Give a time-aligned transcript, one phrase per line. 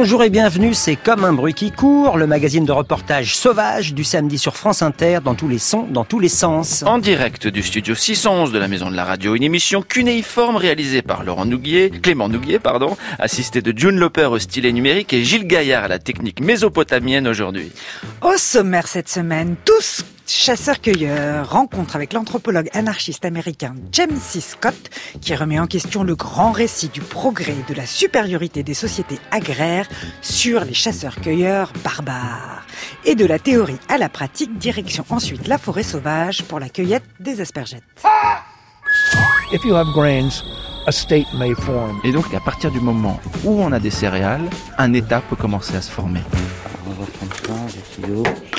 [0.00, 4.04] Bonjour et bienvenue, c'est Comme un bruit qui court, le magazine de reportage sauvage du
[4.04, 6.84] samedi sur France Inter, dans tous les sons, dans tous les sens.
[6.86, 11.02] En direct du studio 611 de la Maison de la Radio, une émission cunéiforme réalisée
[11.02, 15.48] par Laurent Nouguier, Clément Nouguier, pardon, assisté de June Loper au stylet numérique et Gilles
[15.48, 17.72] Gaillard à la technique mésopotamienne aujourd'hui.
[18.22, 24.40] Au sommaire cette semaine, tous chasseurs-cueilleurs, rencontre avec l'anthropologue anarchiste américain James C.
[24.40, 28.74] Scott, qui remet en question le grand récit du progrès et de la supériorité des
[28.74, 29.88] sociétés agraires
[30.20, 32.66] sur les chasseurs-cueilleurs barbares.
[33.04, 37.04] Et de la théorie à la pratique, direction ensuite la forêt sauvage pour la cueillette
[37.20, 37.84] des aspergettes.
[39.52, 40.42] If you have grains,
[40.86, 42.00] a state may form.
[42.04, 45.76] Et donc à partir du moment où on a des céréales, un État peut commencer
[45.76, 46.20] à se former.
[46.86, 47.34] On va prendre
[47.74, 48.57] ça.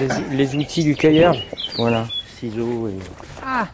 [0.00, 1.34] Les, les outils du cueilleur.
[1.76, 2.06] Voilà,
[2.38, 2.98] ciseaux et.
[3.44, 3.66] Ah,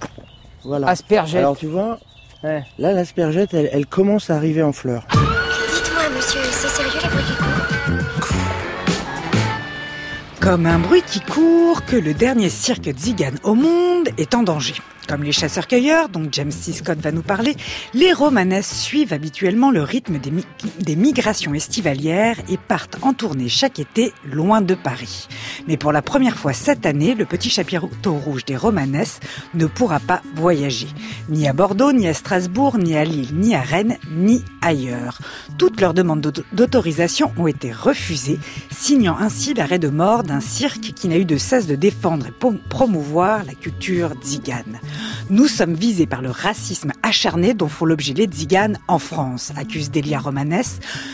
[0.64, 0.89] Voilà.
[0.89, 1.39] aspergettes.
[1.41, 1.98] Alors tu vois,
[2.42, 2.62] Ouais.
[2.78, 5.06] là l'aspergette, elle, elle commence à arriver en fleurs.
[5.11, 8.28] Dites-moi, monsieur, c'est sérieux les bruits qui courent
[10.41, 14.75] Comme un bruit qui court, que le dernier cirque Zigan au monde est en danger.
[15.09, 16.72] Comme les chasseurs-cueilleurs, dont James C.
[16.72, 17.55] Scott va nous parler,
[17.92, 20.47] les romanesses suivent habituellement le rythme des, mi-
[20.81, 25.28] des migrations estivalières et partent en tournée chaque été loin de Paris.
[25.67, 29.20] Mais pour la première fois cette année, le petit chapitou rouge des romanesses
[29.55, 30.89] ne pourra pas voyager.
[31.29, 35.19] Ni à Bordeaux, ni à Strasbourg, ni à Lille, ni à Rennes, ni ailleurs.
[35.59, 38.39] Toutes leurs demandes d'auto- d'autorisation ont été refusées,
[38.71, 42.33] signant ainsi l'arrêt de mort d'un cirque qui n'a eu de cesse de défendre et
[42.69, 44.81] promouvoir la culture tzigane.
[45.31, 49.91] Nous sommes visés par le racisme acharné dont font l'objet les tziganes en France, accuse
[49.91, 50.62] Delia Romanes,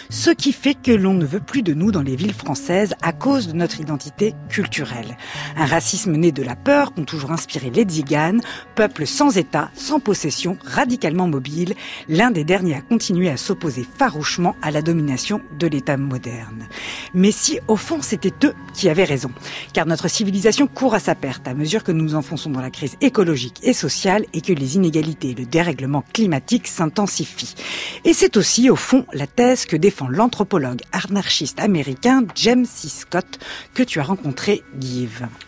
[0.09, 3.13] ce qui fait que l'on ne veut plus de nous dans les villes françaises à
[3.13, 5.17] cause de notre identité culturelle.
[5.56, 8.40] Un racisme né de la peur qu'ont toujours inspiré les tziganes,
[8.74, 11.74] peuple sans État, sans possession, radicalement mobile,
[12.08, 16.68] l'un des derniers à continuer à s'opposer farouchement à la domination de l'État moderne.
[17.14, 19.30] Mais si, au fond, c'était eux qui avaient raison,
[19.73, 22.70] car notre civilisation court à sa perte à mesure que nous nous enfonçons dans la
[22.70, 27.55] crise écologique et sociale et que les inégalités et le dérèglement climatique s'intensifient.
[28.05, 32.89] Et c'est aussi, au fond, la thèse que défend l'anthropologue anarchiste américain James C.
[32.89, 33.39] Scott,
[33.74, 34.30] que tu as rencontré,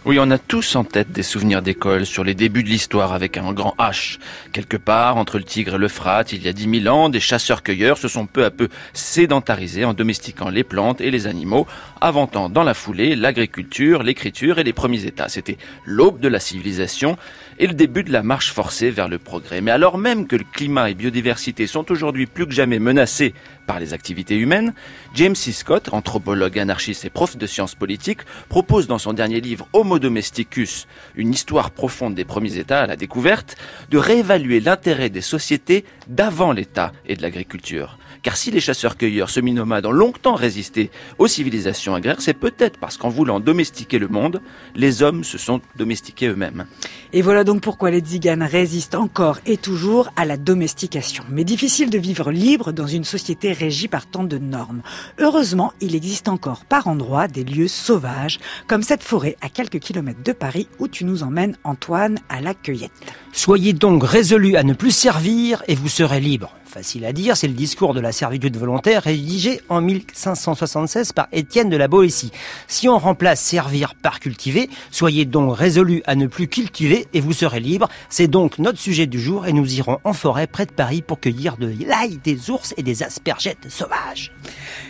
[0.04, 3.36] Oui, on a tous en tête des souvenirs d'école sur les débuts de l'histoire avec
[3.36, 4.18] un grand H.
[4.52, 7.98] Quelque part, entre le Tigre et l'Euphrate, il y a dix mille ans, des chasseurs-cueilleurs
[7.98, 11.66] se sont peu à peu sédentarisés en domestiquant les plantes et les animaux,
[12.00, 15.28] inventant dans la foulée l'agriculture, l'écriture et les premiers États.
[15.28, 17.16] C'était l'aube de la civilisation
[17.58, 19.60] et le début de la marche forcée vers le progrès.
[19.60, 23.34] Mais alors même que le climat et biodiversité sont aujourd'hui plus que jamais menacés
[23.66, 24.74] par les activités humaines,
[25.14, 25.52] James C.
[25.52, 30.86] Scott, anthropologue anarchiste et prof de sciences politiques, propose dans son dernier livre Homo domesticus,
[31.16, 33.56] une histoire profonde des premiers États à la découverte,
[33.90, 37.98] de réévaluer l'intérêt des sociétés d'avant l'État et de l'agriculture.
[38.22, 43.08] Car si les chasseurs-cueilleurs semi-nomades ont longtemps résisté aux civilisations agraires, c'est peut-être parce qu'en
[43.08, 44.40] voulant domestiquer le monde,
[44.76, 46.66] les hommes se sont domestiqués eux-mêmes.
[47.12, 51.24] Et voilà donc pourquoi les tziganes résistent encore et toujours à la domestication.
[51.30, 54.82] Mais difficile de vivre libre dans une société régie par tant de normes.
[55.18, 58.38] Heureusement, il existe encore par endroits des lieux sauvages,
[58.68, 62.54] comme cette forêt à quelques kilomètres de Paris où tu nous emmènes, Antoine, à la
[62.54, 62.92] cueillette.
[63.32, 66.54] Soyez donc résolus à ne plus servir et vous serez libres.
[66.72, 71.68] Facile à dire, c'est le discours de la servitude volontaire rédigé en 1576 par Étienne
[71.68, 72.32] de la Boétie.
[72.66, 77.34] Si on remplace servir par cultiver, soyez donc résolus à ne plus cultiver et vous
[77.34, 77.90] serez libres.
[78.08, 81.20] C'est donc notre sujet du jour et nous irons en forêt près de Paris pour
[81.20, 84.32] cueillir de l'ail, des ours et des aspergettes sauvages.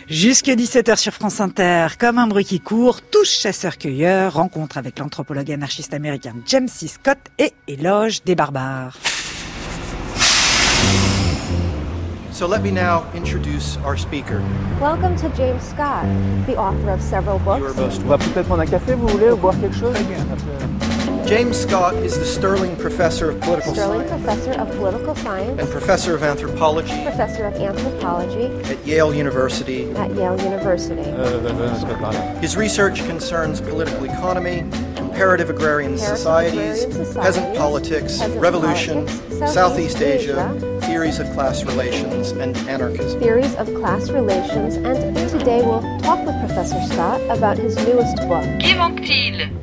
[0.07, 5.51] Jusque 17h sur France Inter, comme un bruit qui court, tous chasseurs-cueilleurs, rencontre avec l'anthropologue
[5.51, 6.87] anarchiste américain James C.
[6.87, 8.97] Scott et éloge des barbares.
[12.33, 14.41] So let me now introduce our speaker.
[14.81, 16.03] Welcome to James Scott,
[16.47, 17.77] the author of several You are books.
[17.77, 19.95] most On va peut-être prendre un café, vous voulez, ou boire quelque chose
[21.25, 25.69] James Scott is the Sterling Professor of Political Sterling Science Professor of Political Science, and
[25.69, 29.89] Professor of Anthropology Professor of Anthropology at Yale University.
[29.91, 31.01] at Yale University.
[32.41, 34.65] His research concerns political economy,
[34.95, 40.81] comparative agrarian Comparative societies, agrarian societies, peasant politics, peasant revolution, politics, Southeast Southeast Asia, Asia,
[40.81, 43.19] theories of class relations, and anarchism.
[43.21, 48.43] Theories of Class Relations, and today we'll talk with Professor Scott about his newest book.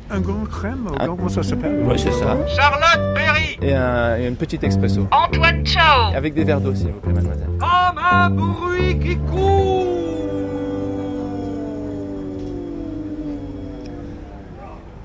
[0.09, 2.37] Un grand crème, ou comment ça s'appelle Oui, c'est ça.
[2.47, 5.07] Charlotte Perry et, un, et une petite expresso.
[5.11, 7.47] Antoine Chao Avec des verres d'eau, s'il vous plaît, mademoiselle.
[7.59, 9.87] Comme un bruit qui court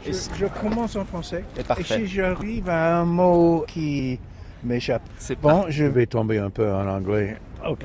[0.04, 1.44] Je, je commence en français.
[1.54, 1.98] C'est Et parfait.
[1.98, 4.20] si j'arrive à un mot qui
[4.62, 7.36] m'échappe, C'est bon, je vais tomber un peu en anglais.
[7.68, 7.84] Ok.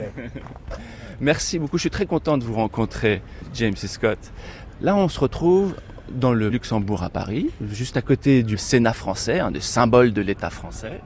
[1.19, 1.77] Merci beaucoup.
[1.77, 3.21] Je suis très content de vous rencontrer,
[3.55, 4.19] James et Scott.
[4.81, 5.75] Là, on se retrouve
[6.15, 10.21] dans le Luxembourg à Paris, juste à côté du Sénat français, un des symboles de
[10.21, 11.01] l'État français.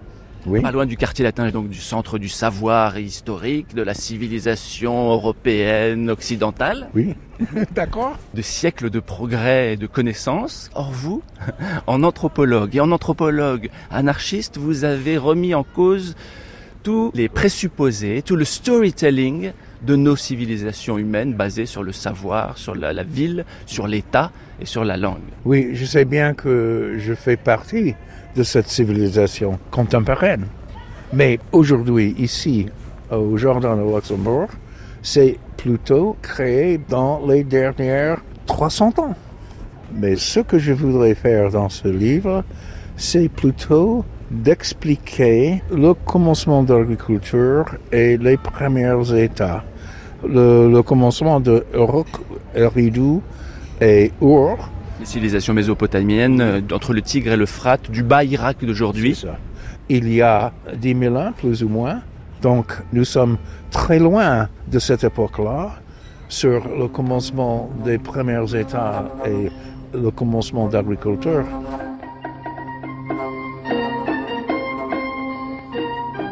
[0.46, 0.62] Oui.
[0.62, 6.12] Pas loin du quartier latin, donc du centre du savoir historique, de la civilisation européenne,
[6.12, 6.88] occidentale.
[6.94, 7.16] Oui,
[7.72, 8.20] d'accord.
[8.36, 10.70] De siècles de progrès et de connaissances.
[10.76, 11.24] Or vous,
[11.88, 16.16] en anthropologue et en anthropologue anarchiste, vous avez remis en cause
[16.84, 19.52] tous les présupposés, tout le storytelling
[19.86, 24.84] de nos civilisations humaines basées sur le savoir, sur la, ville, sur l'État et sur
[24.84, 25.20] la langue.
[25.46, 27.94] Oui, je sais bien que je fais partie
[28.36, 30.48] de cette civilisation contemporaine.
[31.14, 32.68] Mais aujourd'hui, ici,
[33.12, 34.50] au Jardin de Luxembourg,
[35.02, 39.16] c'est plutôt créé dans les dernières 300 ans.
[39.94, 42.44] Mais ce que je voudrais faire dans ce livre,
[42.98, 49.64] c'est plutôt d'expliquer le commencement de l'agriculture et les premiers états.
[50.28, 52.08] Le, le commencement de Uruk,
[52.56, 53.20] Eridu
[53.82, 54.58] et Ur,
[55.00, 59.22] Les civilisations mésopotamiennes, euh, entre le Tigre et le Frat, du bas Irak d'aujourd'hui.
[59.90, 62.02] Il y a 10 000 ans, plus ou moins.
[62.42, 63.38] Donc, nous sommes
[63.72, 65.76] très loin de cette époque-là
[66.28, 69.52] sur le commencement des premiers États et
[69.94, 71.46] le commencement d'agriculture.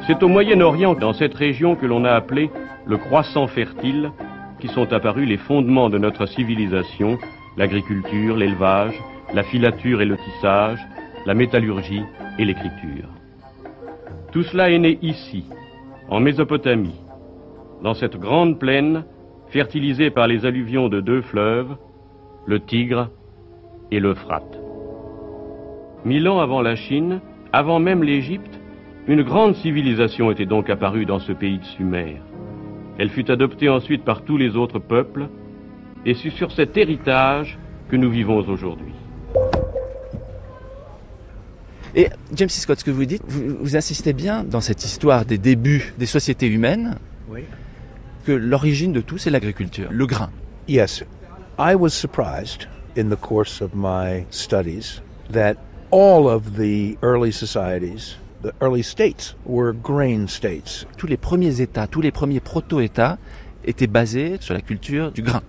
[0.07, 2.49] C'est au Moyen-Orient, dans cette région que l'on a appelée
[2.85, 4.11] le croissant fertile,
[4.59, 7.17] qui sont apparus les fondements de notre civilisation,
[7.57, 8.95] l'agriculture, l'élevage,
[9.33, 10.79] la filature et le tissage,
[11.25, 12.03] la métallurgie
[12.39, 13.09] et l'écriture.
[14.31, 15.45] Tout cela est né ici,
[16.09, 16.99] en Mésopotamie,
[17.81, 19.05] dans cette grande plaine
[19.49, 21.75] fertilisée par les alluvions de deux fleuves,
[22.47, 23.09] le Tigre
[23.91, 24.59] et l'Euphrate.
[26.05, 27.21] Mille ans avant la Chine,
[27.53, 28.59] avant même l'Égypte,
[29.07, 32.21] une grande civilisation était donc apparue dans ce pays de Sumer.
[32.97, 35.27] Elle fut adoptée ensuite par tous les autres peuples,
[36.05, 37.57] et c'est sur cet héritage
[37.89, 38.93] que nous vivons aujourd'hui.
[41.95, 42.59] Et James C.
[42.61, 46.07] Scott, ce que vous dites, vous, vous insistez bien dans cette histoire des débuts des
[46.07, 46.97] sociétés humaines
[47.29, 47.41] Oui.
[48.25, 50.29] que l'origine de tout, c'est l'agriculture, le grain.
[50.67, 51.03] Yes,
[51.59, 52.67] I was surprised
[52.97, 55.01] in the course of my studies
[55.31, 55.55] that
[55.91, 60.85] all of the early societies, the early states, were grain states.
[60.97, 63.17] Tous les premiers États, tous les premiers proto-États
[63.65, 65.41] étaient basés sur la culture du grain,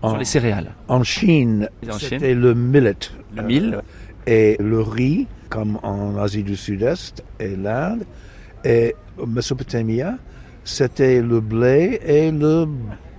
[0.00, 0.72] sur En- les céréales.
[0.88, 1.68] En Chine,
[1.98, 2.94] c'était le millet.
[3.34, 3.74] Le mil.
[3.74, 3.80] Euh,
[4.26, 8.04] et le riz, comme en Asie du Sud-Est et l'Inde.
[8.64, 8.94] Et
[9.26, 10.02] Mésopotamie,
[10.64, 12.66] c'était le blé et le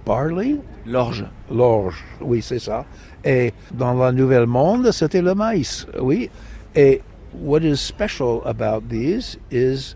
[0.05, 0.57] barley.
[0.85, 1.25] L'orge.
[1.51, 2.85] L'orge, oui, c'est ça.
[3.25, 6.29] Et dans la Nouvelle Monde, c'était le maïs, oui.
[6.75, 7.01] Et
[7.33, 9.95] what is special about these is,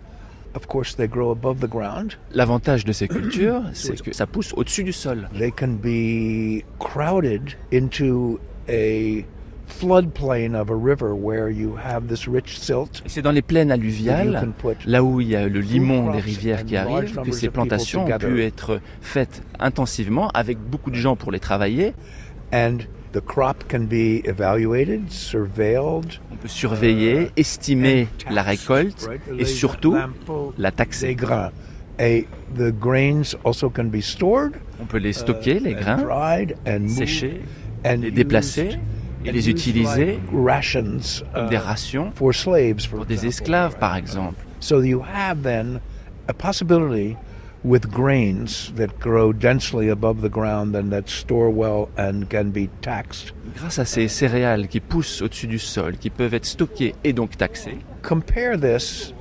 [0.53, 2.15] of course, they grow above the ground.
[2.31, 5.29] L'avantage de ces cultures, c'est que ça pousse au-dessus du sol.
[5.37, 8.39] They can be crowded into
[8.69, 9.25] a
[9.67, 13.01] floodplain of a river where you have this rich silt.
[13.07, 14.53] C'est dans les plaines alluviales,
[14.85, 18.17] là où il y a le limon des rivières qui arrivent, que ces plantations ont
[18.17, 21.93] pu être faites intensivement avec beaucoup de gens pour les travailler.
[22.53, 22.77] And
[23.15, 29.21] the crop can be evaluated, surveilled, On peut surveiller, estimer and la récolte right?
[29.39, 29.95] et surtout
[30.57, 31.15] la des taxer.
[31.15, 31.51] grains.
[31.97, 36.03] Et the grains also can be stored, On peut les stocker, les uh, and grains,
[36.03, 37.41] dried and sécher,
[37.85, 38.77] and les déplacer
[39.23, 43.27] et les utiliser rations comme uh, des rations for slaves, for pour des example.
[43.29, 44.43] esclaves, par exemple.
[44.59, 45.79] So you have then
[46.27, 47.15] a possibility
[47.65, 52.69] with grains that grow densely above the ground and that store well and can be
[52.81, 53.33] taxed.
[53.57, 57.37] Grâce à ces céréales qui poussent au-dessus du sol, qui peuvent être stockées et donc
[57.37, 59.13] taxées, Compare this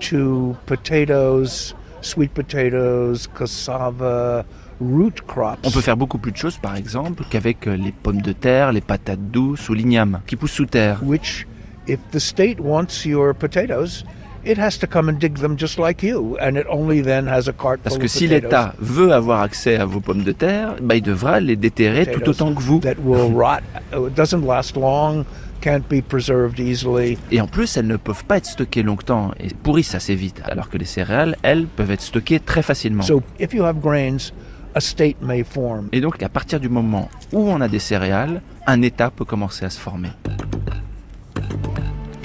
[0.00, 4.44] to potatoes, sweet potatoes, cassava,
[4.80, 5.60] root crops.
[5.64, 8.72] on peut faire beaucoup plus de choses, par exemple, qu'avec euh, les pommes de terre,
[8.72, 10.98] les patates douces ou l'igname, qui poussent sous terre.
[11.02, 11.46] which,
[11.86, 14.04] if the state wants your potatoes,
[14.46, 17.48] it has to come and dig them just like you, and it only then has
[17.48, 20.94] a cart Parce que si l'État veut avoir accès à vos pommes de terre, bah,
[20.94, 22.80] il devra les déterrer tout autant que vous.
[22.80, 23.62] that will rot.
[23.92, 25.24] It doesn't last long,
[25.60, 27.18] can't be preserved easily.
[27.30, 30.68] Et en plus, elles ne peuvent pas être stockées longtemps et pourrissent assez vite, alors
[30.68, 33.02] que les céréales, elles, peuvent être stockées très facilement.
[33.02, 34.32] So if you have grains,
[34.74, 35.88] a state may form.
[35.92, 39.64] Et donc, à partir du moment où on a des céréales, un État peut commencer
[39.64, 40.10] à se former.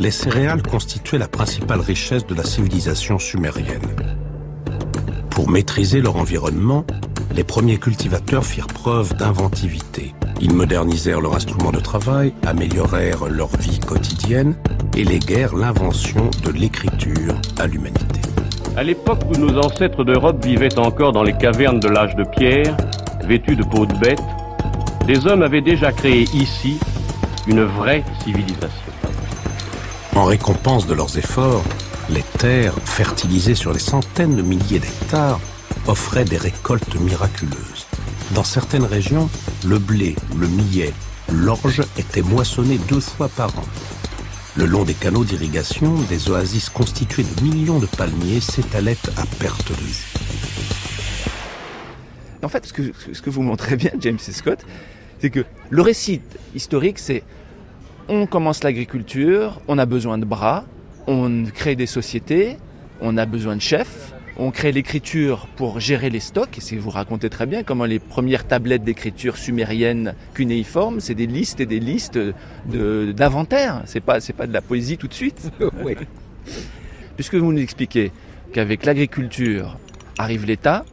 [0.01, 3.85] Les céréales constituaient la principale richesse de la civilisation sumérienne.
[5.29, 6.85] Pour maîtriser leur environnement,
[7.35, 10.15] les premiers cultivateurs firent preuve d'inventivité.
[10.41, 14.55] Ils modernisèrent leur instrument de travail, améliorèrent leur vie quotidienne
[14.97, 18.21] et léguèrent l'invention de l'écriture à l'humanité.
[18.75, 22.75] À l'époque où nos ancêtres d'Europe vivaient encore dans les cavernes de l'âge de pierre,
[23.25, 24.23] vêtus de peau de bête,
[25.05, 26.79] des hommes avaient déjà créé ici
[27.45, 28.91] une vraie civilisation.
[30.15, 31.63] En récompense de leurs efforts,
[32.09, 35.39] les terres, fertilisées sur des centaines de milliers d'hectares,
[35.87, 37.87] offraient des récoltes miraculeuses.
[38.35, 39.29] Dans certaines régions,
[39.65, 40.93] le blé, le millet,
[41.31, 43.63] l'orge étaient moissonnés deux fois par an.
[44.57, 49.69] Le long des canaux d'irrigation, des oasis constituées de millions de palmiers s'étalaient à perte
[49.69, 50.05] de vue.
[52.43, 54.59] En fait, ce que, ce que vous montrez bien, James Scott,
[55.21, 56.21] c'est que le récit
[56.53, 57.23] historique, c'est
[58.07, 60.65] on commence l'agriculture, on a besoin de bras,
[61.07, 62.57] on crée des sociétés,
[63.01, 66.57] on a besoin de chefs, on crée l'écriture pour gérer les stocks.
[66.71, 71.59] Et vous racontez très bien comment les premières tablettes d'écriture sumérienne cunéiformes, c'est des listes
[71.59, 73.81] et des listes de- d'inventaires.
[73.85, 75.51] C'est pas, c'est pas de la poésie tout de suite.
[75.83, 75.95] Oui.
[77.15, 78.11] Puisque vous nous expliquez
[78.51, 79.77] qu'avec l'agriculture
[80.17, 80.85] arrive l'État,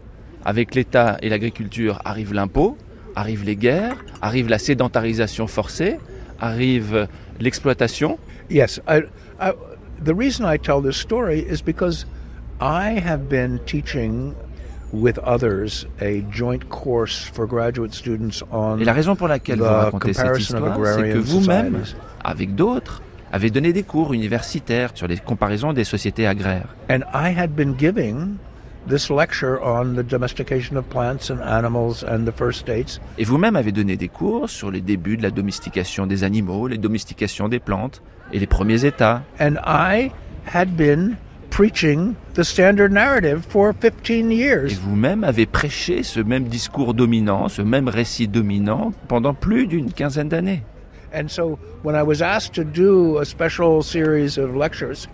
[0.45, 2.77] avec l'État et l'agriculture arrive l'impôt,
[3.17, 5.97] arrivent les guerres, arrive la sédentarisation forcée,
[6.41, 7.09] arrive
[7.41, 8.19] l'exploitation.
[8.49, 9.03] Yes, I,
[9.41, 9.53] I,
[10.03, 12.07] the reason I tell this story is because
[12.61, 14.35] I have been teaching
[14.93, 19.65] with others a joint course for graduate students on Et la raison pour laquelle vous
[19.65, 21.85] racontez cette histoire, c'est que vous-même,
[22.25, 26.75] avec d'autres, avez donné des cours universitaires sur les comparaisons des sociétés agraires.
[26.91, 28.39] And I had been giving
[28.89, 33.01] this lecture on the domestication of plants and animals and the first states.
[33.19, 36.79] Et vous-même avez donné des cours sur les débuts de la domestication des animaux, les
[36.79, 38.03] domestications des plantes
[38.33, 39.23] et les premiers états.
[39.41, 40.11] And I
[40.55, 41.17] had been
[41.51, 44.73] preaching the standard narrative for 15 Et years.
[44.81, 50.29] vous-même avez prêché ce même discours dominant, ce même récit dominant pendant plus d'une quinzaine
[50.29, 50.63] d'années.
[51.13, 55.09] And so when I was asked to do a special series of lectures,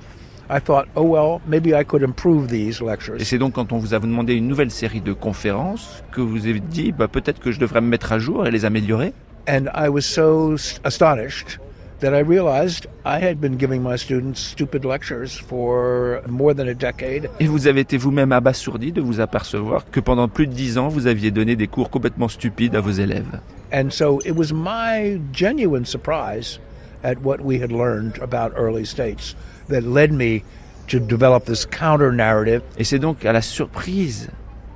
[0.51, 3.17] I thought, oh well, maybe I could improve these Et lectures.
[3.21, 6.61] c'est donc quand on vous a demandé une nouvelle série de conférences que vous avez
[6.61, 9.15] dit bah, peut-être que je devrais me mettre à jour et les améliorer.
[9.49, 11.59] And I was so astonished
[12.01, 16.75] that I realized I had been giving my students stupid lectures for more than a
[16.75, 17.31] decade.
[17.41, 20.89] Et vous avez été vous-même abasourdi de vous apercevoir que pendant plus de dix ans,
[20.89, 23.41] vous aviez donné des cours complètement stupides à vos élèves.
[23.73, 26.61] And so it was my genuine surprise
[27.03, 29.35] at what we had learned about early states
[29.69, 30.43] that led me
[30.89, 32.63] to develop this counter narrative.
[32.79, 34.31] Et c'est donc à la surprise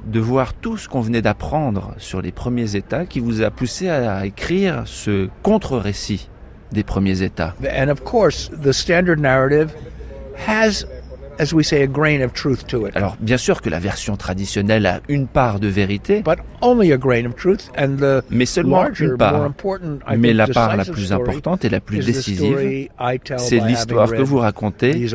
[0.07, 3.88] de voir tout ce qu'on venait d'apprendre sur les premiers états qui vous a poussé
[3.88, 6.28] à écrire ce contre-récit
[6.73, 7.54] des premiers états.
[7.62, 9.71] And of course, the standard narrative
[10.47, 10.87] has,
[11.38, 12.97] as we say, a grain of truth to it.
[12.97, 16.97] Alors bien sûr que la version traditionnelle a une part de vérité, But only a
[16.97, 19.42] grain of truth, and the mais seulement larger, une more part.
[19.42, 22.88] important, I Mais think, la part la plus importante et la plus is the décisive,
[23.37, 25.07] c'est l'histoire having que vous racontez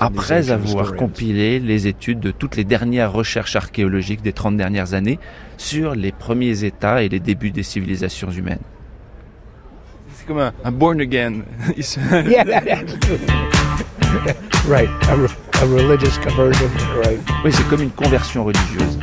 [0.00, 5.18] après avoir compilé les études de toutes les dernières recherches archéologiques des 30 dernières années
[5.56, 8.58] sur les premiers états et les débuts des civilisations humaines.
[10.14, 11.42] C'est comme un, un born again.
[14.68, 15.14] right, a,
[15.62, 16.68] a religious conversion,
[17.02, 17.18] right.
[17.44, 18.98] Oui, c'est comme une conversion religieuse.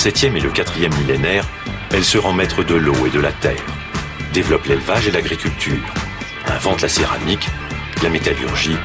[0.00, 1.44] 7e et le 4e millénaire,
[1.92, 3.62] elle se rend maître de l'eau et de la terre,
[4.32, 5.92] développe l'élevage et l'agriculture,
[6.46, 7.46] invente la céramique,
[8.02, 8.78] la métallurgie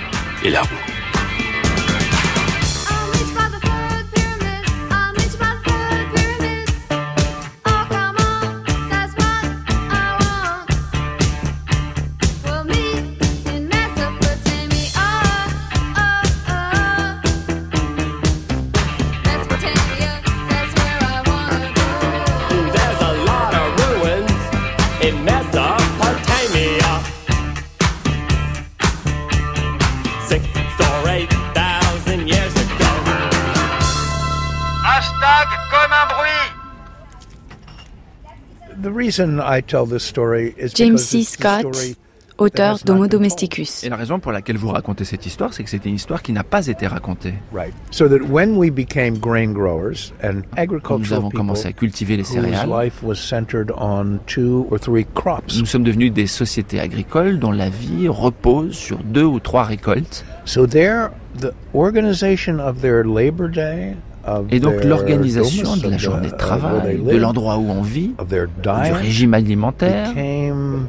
[40.76, 41.24] James C.
[41.24, 41.96] Scott, story
[42.38, 43.84] auteur d'Homo domesticus.
[43.84, 46.34] Et la raison pour laquelle vous racontez cette histoire, c'est que c'était une histoire qui
[46.34, 47.34] n'a pas été racontée.
[47.54, 47.74] Right.
[47.92, 50.42] So that when we became grain growers and
[50.84, 54.20] Quand nous agricultural avons commencé à people cultiver les whose céréales, life was centered on
[54.26, 55.58] two or three crops.
[55.60, 60.26] nous sommes devenus des sociétés agricoles dont la vie repose sur deux ou trois récoltes.
[64.50, 68.16] Et donc l'organisation de la journée de where travail, de l'endroit où on vit,
[68.64, 70.88] du régime alimentaire, became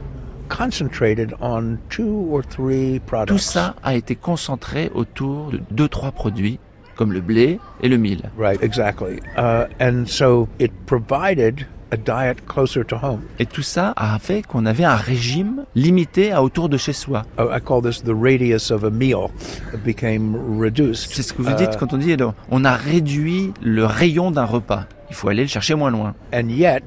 [0.49, 3.33] concentrated on two or three products.
[3.33, 6.61] tout ça a été concentré autour de deux trois produits
[6.95, 8.23] comme le blé et le mil.
[8.39, 9.21] Right, exactly.
[9.37, 13.21] Uh, and so it provided a diet closer to home.
[13.39, 17.23] Et tout ça a fait qu'on avait un régime limité à autour de chez soi.
[17.39, 19.31] I call this the radius of a meal.
[19.73, 21.13] It became reduced.
[21.13, 22.17] C'est ce que vous dites Uh, quand on dit eh,
[22.51, 24.87] on a réduit le rayon d'un repas.
[25.11, 26.15] Il faut aller le chercher moins loin.
[26.33, 26.83] and yet,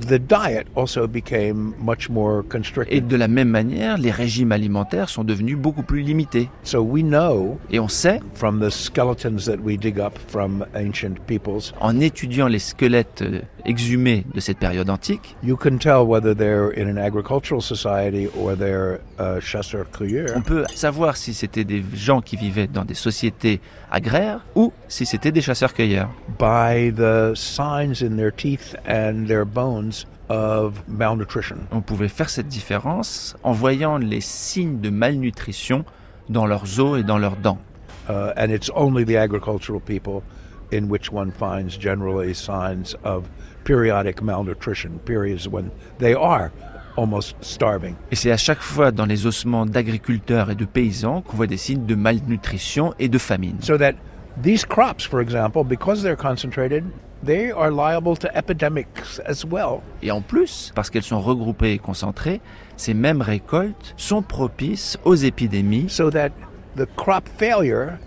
[0.00, 2.42] the diet also became much more
[2.88, 6.48] Et de la même manière, les régimes alimentaires sont devenus beaucoup plus limités.
[6.64, 11.16] So we know Et on sait, from the skeletons that we dig up from ancient
[11.26, 15.56] peoples, en étudiant les squelettes euh, exhumés de cette période antique, on
[20.42, 25.32] peut savoir si c'était des gens qui vivaient dans des sociétés agraires ou si c'était
[25.32, 26.10] des chasseurs-cueilleurs.
[26.38, 31.58] by the signs in their teeth and their bones of malnutrition.
[31.70, 35.84] On pouvait faire cette différence en voyant les signes de malnutrition
[36.28, 37.58] dans leurs os et dans leurs dents.
[38.08, 40.22] Uh, and it's only the agricultural people
[40.72, 43.28] in which one finds generally signs of
[43.64, 46.50] periodic malnutrition, periods when they are
[46.96, 47.96] almost starving.
[48.10, 51.56] Et c'est à chaque fois dans les ossements d'agriculteurs et de paysans qu'on voit des
[51.56, 53.60] signes de malnutrition et de famine.
[53.60, 53.94] So that
[54.42, 56.84] these crops, for example, because they're concentrated,
[57.24, 59.82] they are liable to epidemics as well.
[60.02, 62.40] Et en plus, parce qu'elles sont regroupées et concentrées,
[62.76, 65.88] ces mêmes récoltes sont propices aux épidémies.
[65.88, 66.30] So that
[66.76, 67.98] the crop failure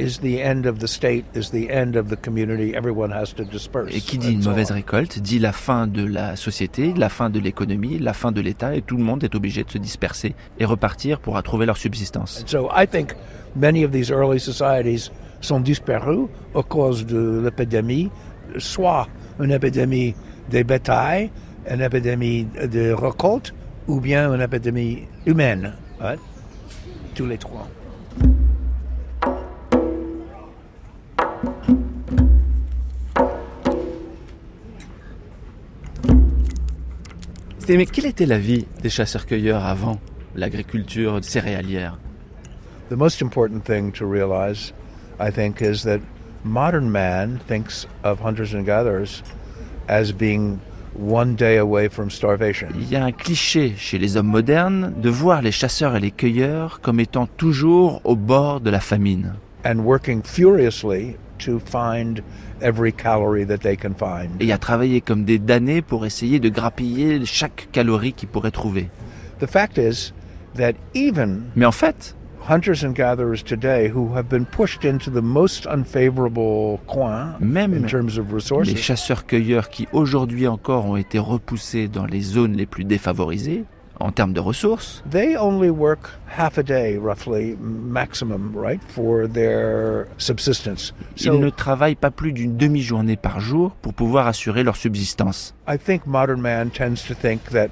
[0.00, 2.74] is the end of the state, is the end of the community.
[2.74, 3.94] Everyone has to disperse.
[3.94, 7.38] Et qui dit une mauvaise récolte dit la fin de la société, la fin de
[7.38, 10.64] l'économie, la fin de l'État, et tout le monde est obligé de se disperser et
[10.64, 12.42] repartir pour retrouver leur subsistance.
[12.42, 13.14] And so I think
[13.54, 15.10] many of these early societies
[15.40, 18.10] sont disparus à cause de l'épidémie,
[18.58, 19.08] soit
[19.38, 20.14] une épidémie
[20.50, 21.30] des bétails,
[21.70, 23.54] une épidémie de récolte,
[23.86, 25.74] ou bien une épidémie humaine.
[26.00, 26.18] right?
[27.14, 27.68] Tous les trois.
[37.68, 40.00] Mais quelle était la vie des chasseurs-cueilleurs avant
[40.34, 41.98] l'agriculture céréalière?
[42.90, 44.74] The most important thing to realize,
[45.18, 46.00] I think, is that
[46.44, 49.22] modern man thinks of hunters and gatherers
[49.88, 50.58] as being
[50.94, 52.68] one day away from starvation.
[52.74, 56.10] Il y a un cliché chez les hommes modernes de voir les chasseurs et les
[56.10, 62.22] cueilleurs comme étant toujours au bord de la famine and working furiously to find
[62.60, 64.30] every calorie that they can find.
[64.40, 68.88] et à travailler comme des damnés pour essayer de grappiller chaque calorie qu'ils pourraient trouver.
[69.40, 70.12] The fact is
[70.56, 72.14] that even Mais en fait,
[72.48, 77.86] hunters and gatherers today who have been pushed into the most unfavorable coin Même in
[77.86, 82.66] terms of les resources, chasseurs-cueilleurs qui aujourd'hui encore ont été repoussés dans les zones les
[82.66, 83.64] plus défavorisées
[84.00, 90.06] en termes de ressources, they only work half a day, roughly, maximum, right, for their
[90.18, 90.92] subsistence.
[91.18, 95.54] ils ne travaillent pas plus d'une demi-journée par jour pour pouvoir assurer leur subsistance.
[95.68, 97.70] I think modern man tends to think that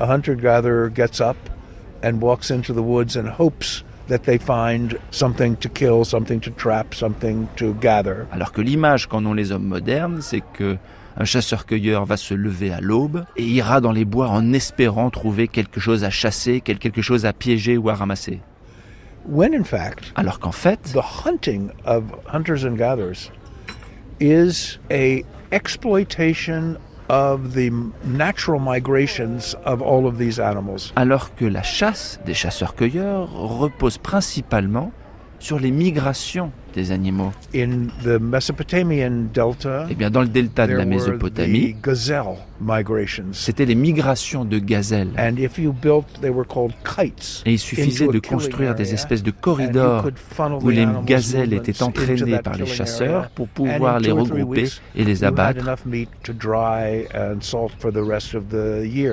[0.00, 1.36] a hunter gatherer gets up
[2.02, 6.50] and walks into the woods and hopes that they find something to kill, something to
[6.50, 8.26] trap, something to gather.
[8.32, 10.78] Alors que l'image qu'en ont les hommes modernes, c'est que
[11.20, 15.48] un chasseur-cueilleur va se lever à l'aube et ira dans les bois en espérant trouver
[15.48, 18.40] quelque chose à chasser, quel- quelque chose à piéger ou à ramasser.
[19.26, 23.30] When in fact, Alors qu'en fait, the hunting of hunters and gatherers
[24.20, 26.76] is a exploitation
[27.08, 27.70] of the
[28.04, 30.92] natural migrations of all of these animals.
[30.96, 34.92] alors que la chasse des chasseurs-cueilleurs repose principalement
[35.38, 37.32] sur les migrations des animaux.
[37.54, 41.76] In the Mesopotamian delta, Eh bien, dans le delta de la Mésopotamie,
[43.32, 45.10] c'était les migrations de gazelles.
[45.18, 47.42] And if you built, they were called kites.
[47.46, 50.06] Et il suffisait de construire des espèces de corridors
[50.62, 55.64] où les gazelles étaient entraînées par les chasseurs pour pouvoir les regrouper et les abattre.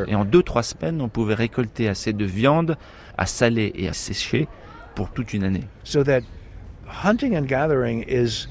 [0.07, 2.77] Et en deux, trois semaines, on pouvait récolter assez de viande
[3.17, 4.47] à saler et à sécher
[4.95, 5.65] pour toute une année.
[5.83, 6.21] So that
[6.87, 8.47] hunting and gathering is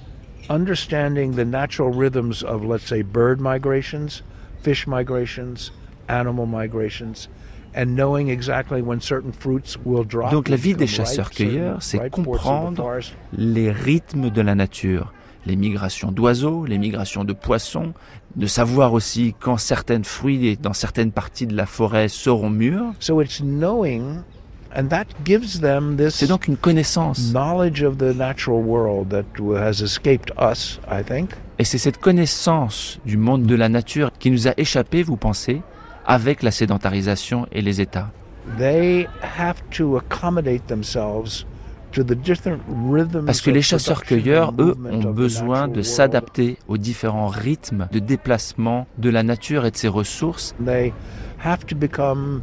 [0.49, 4.23] understanding the natural rhythms of, let's say, bird migrations,
[4.63, 5.73] fish migrations,
[6.09, 7.29] animal migrations
[7.75, 10.31] and knowing exactly when certain fruits will drop.
[10.31, 13.01] Donc la vie des chasseurs-cueilleurs, c'est comprendre
[13.37, 15.13] les rythmes de la nature,
[15.45, 17.93] les migrations d'oiseaux, les migrations de poissons,
[18.37, 22.93] de savoir aussi quand certaines fruits dans certaines parties de la forêt seront mûrs.
[23.01, 24.23] So it's knowing,
[24.75, 27.33] and that gives them this C'est donc une connaissance.
[27.33, 29.25] knowledge of the natural world that
[29.57, 31.31] has escaped us, I think.
[31.59, 35.63] Et c'est cette connaissance du monde de la nature qui nous a échappé, vous pensez,
[36.07, 38.11] avec la sédentarisation et les États.
[38.59, 39.07] They
[39.39, 41.47] have to accommodate themselves
[41.93, 42.59] to the different
[42.91, 45.85] rhythms Parce que of les chasseurs-cueilleurs, eux, ont besoin de world.
[45.85, 50.55] s'adapter aux différents rythmes de déplacement de la nature et de ses ressources.
[50.67, 50.93] They
[51.43, 52.43] have to become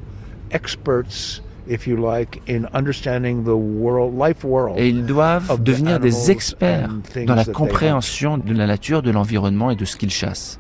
[0.52, 4.78] experts, if you like, in understanding the world, life world.
[4.78, 8.54] Et ils doivent devenir des animals experts and things dans la that they compréhension de
[8.54, 10.60] la nature, de l'environnement et de ce qu'ils chassent.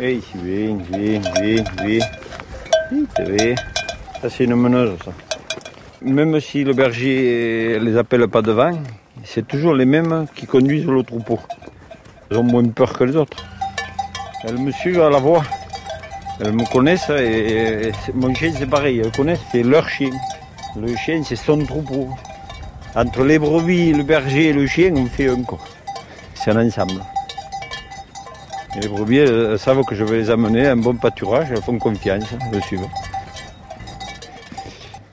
[0.00, 2.00] Oui, oui, oui, oui, oui.
[2.90, 3.54] Oui, c'est vrai.
[4.22, 5.12] Ça, c'est une meneuse, ça.
[6.02, 8.72] Même si le berger les appelle pas devant,
[9.24, 11.38] c'est toujours les mêmes qui conduisent le troupeau.
[12.30, 13.44] Ils ont moins peur que les autres.
[14.44, 15.42] Elles me suivent à la voix.
[16.40, 19.00] Elles me connaissent et, mon chien, c'est pareil.
[19.04, 20.10] Elles connaissent, c'est leur chien.
[20.76, 22.08] Le chien, c'est son troupeau.
[22.94, 25.64] Entre les brebis, le berger et le chien, on fait un corps.
[26.34, 27.02] C'est un ensemble.
[28.76, 31.62] Et les brebis, elles, savent que je vais les amener à un bon pâturage, elles
[31.62, 32.88] font confiance, elles le suivent.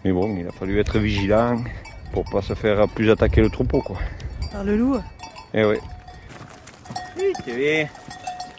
[0.06, 1.58] Mais bon, il a fallu être vigilant
[2.14, 3.98] pour pas se faire plus attaquer le troupeau, quoi.
[4.52, 4.98] Par le loup
[5.54, 5.76] Eh oui.
[7.18, 7.88] Oui.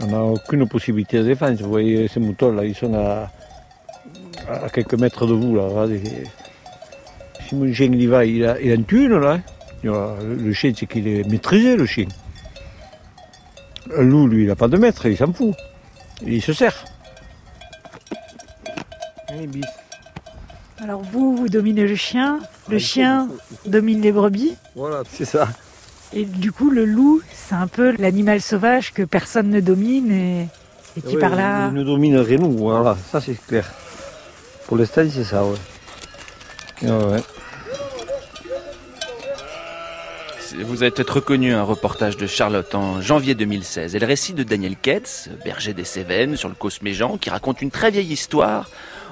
[0.00, 1.60] On n'a aucune possibilité de défense.
[1.60, 3.30] Vous voyez ces moutons-là, ils sont à,
[4.48, 5.62] à quelques mètres de vous, là.
[5.62, 6.02] Regardez.
[7.48, 9.40] Si mon chien il y va, il a, il une thune, là.
[9.84, 12.06] A- Le chien, c'est qu'il est maîtrisé, le chien.
[13.90, 15.54] Le loup, lui, il n'a pas de maître, il s'en fout.
[16.24, 16.84] Il se sert.
[20.82, 23.28] Alors vous, vous dominez le chien, le chien
[23.66, 25.48] domine les brebis, Voilà, c'est ça.
[26.12, 30.48] Et du coup le loup, c'est un peu l'animal sauvage que personne ne domine et,
[30.96, 31.68] et qui Ouais, par là...
[31.68, 33.70] Il nous domine rien, nous, voilà, ça c'est clair.
[34.66, 35.56] Pour l'instant, c'est ça, ouais.
[36.82, 37.22] Ouais, ouais.
[40.64, 44.42] Vous avez peut-être reconnu un reportage de Charlotte en janvier 2016 et le récit de
[44.42, 48.68] Daniel Ketz, berger des Cévennes sur le Cosméjean, qui raconte une très vieille histoire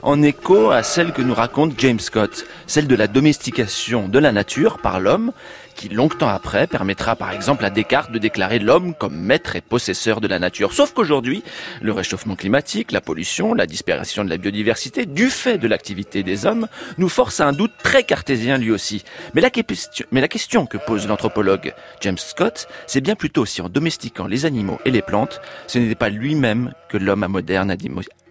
[0.06, 4.30] en écho à celle que nous raconte James Scott, celle de la domestication de la
[4.30, 5.32] nature par l'homme,
[5.74, 10.20] qui longtemps après permettra par exemple à Descartes de déclarer l'homme comme maître et possesseur
[10.20, 10.72] de la nature.
[10.72, 11.42] Sauf qu'aujourd'hui,
[11.82, 16.46] le réchauffement climatique, la pollution, la disparition de la biodiversité, du fait de l'activité des
[16.46, 19.02] hommes, nous force à un doute très cartésien lui aussi.
[19.34, 24.46] Mais la, question, que pose l'anthropologue James Scott, c'est bien plutôt si en domestiquant les
[24.46, 27.76] animaux et les plantes, ce n'était pas lui-même que l'homme moderne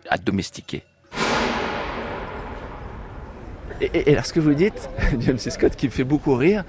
[0.09, 0.85] a domestiqué.
[3.81, 6.63] Et, et- et alors ce que vous dites, James Scott, qui me fait beaucoup rire,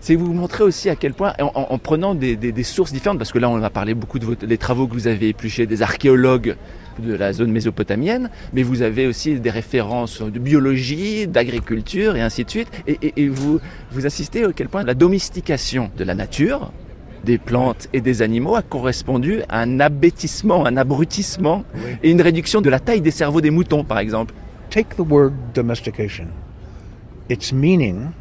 [0.00, 2.62] c'est que vous montrez aussi à quel point, en, en- en prenant des, des- des
[2.62, 5.06] sources différentes, parce que là on a parlé beaucoup de votre- des travaux que vous
[5.08, 6.56] avez épluchés, des archéologues
[6.98, 12.44] de la zone mésopotamienne, mais vous avez aussi des références de biologie, d'agriculture et ainsi
[12.44, 16.14] de suite, et, et- et vous, vous insistez à quel point la domestication de la
[16.14, 16.72] nature,
[17.24, 21.64] des plantes et des animaux a correspondu à un abêtissement, un abrutissement
[22.04, 24.32] et une réduction de la taille des cerveaux des moutons par exemple.
[24.76, 26.34] Take the word domestication.
[27.30, 28.12] Its meaning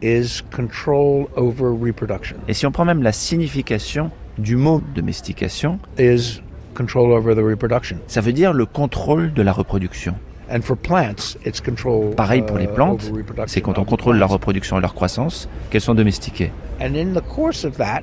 [0.00, 2.36] is control over reproduction.
[2.46, 6.40] Et si on prend même la signification du mot domestication, is
[6.74, 7.98] control over the reproduction.
[8.06, 10.14] ça veut dire le contrôle de la reproduction.
[10.48, 12.14] And for plants, it's control.
[12.14, 14.28] Pareil pour les uh, plantes, reproduction c'est quand on contrôle plants.
[14.28, 16.52] reproduction et leur croissance qu'elles sont domestiquées.
[16.80, 18.02] And in the course of that,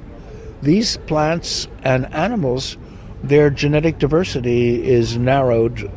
[0.62, 2.78] these plants and animals,
[3.26, 5.90] their genetic diversity is narrowed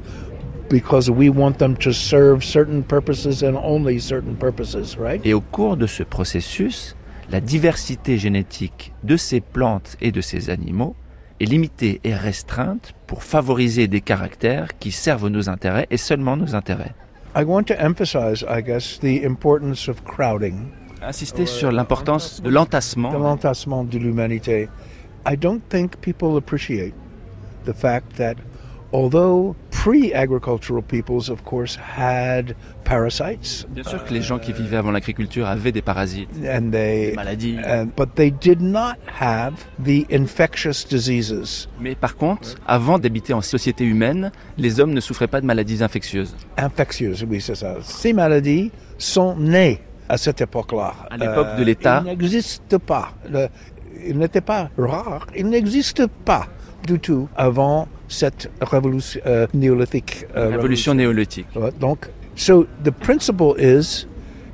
[0.68, 5.20] because we want them to serve certain purposes and only certain purposes, right?
[5.24, 6.96] Et au cours de ce processus,
[7.30, 10.96] la diversité génétique de ces plantes et de ces animaux
[11.40, 16.54] est limitée et restreinte pour favoriser des caractères qui servent nos intérêts et seulement nos
[16.54, 16.94] intérêts.
[17.36, 20.70] I want to emphasize, I guess, the importance of crowding.
[21.02, 23.12] Insister sur l'importance de l'entassement.
[23.12, 24.68] De l'entassement de l'humanité.
[25.30, 26.94] I don't think people appreciate
[27.64, 28.36] the fact that
[28.92, 34.90] although pre-agricultural peoples, of course, had parasites, Bien sûr que les gens qui vivaient avant
[34.90, 37.58] l'agriculture avaient des parasites, and they des maladies.
[37.66, 41.68] and, but they did not have the infectious diseases.
[41.80, 45.82] Mais par contre, avant d'habiter en société humaine, les hommes ne souffraient pas de maladies
[45.82, 46.34] infectieuses.
[46.56, 47.76] Infectieuses, oui, c'est ça.
[47.82, 50.94] Ces maladies sont nées à cette époque-là.
[51.10, 52.02] À l'époque de l'État.
[52.04, 53.12] Il n'existe pas.
[53.30, 53.48] Le-
[54.06, 56.46] il n'était pas rare, il n'existe pas
[56.86, 60.26] du tout avant cette révolution euh, néolithique.
[60.36, 61.46] euh, Révolution néolithique.
[61.80, 64.06] Donc, so the principle is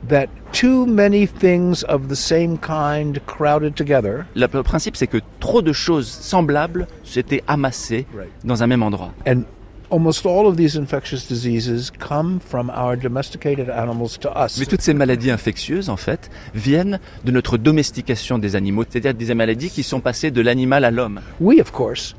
[0.08, 5.62] that too many things of the same kind crowded together Le principe, c'est que trop
[5.62, 8.06] de choses semblables s'étaient amassées
[8.44, 9.12] dans un même endroit.
[9.26, 9.44] and
[9.90, 14.58] almost all of these infectious diseases come from our domesticated animals to us.
[14.58, 19.34] Mais toutes ces maladies infectieuses, en fait, viennent de notre domestication des animaux, c'est-à-dire des
[19.34, 21.20] maladies qui sont passées de l'animal à l'homme.
[21.40, 22.16] We, of course,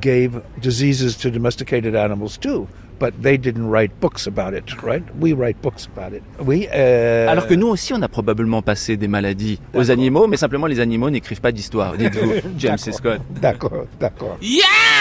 [0.00, 2.66] gave diseases to domesticated animals too,
[2.98, 5.02] but they didn't write books about it, right?
[5.20, 6.22] We write books about it.
[6.40, 10.36] We, uh, Alors que nous aussi, on a probablement passé des maladies aux animaux, mais
[10.36, 13.20] simplement les animaux n'écrivent pas d'histoire, dites-vous, James Scott.
[13.40, 14.38] D'accord, d'accord.
[14.40, 14.95] La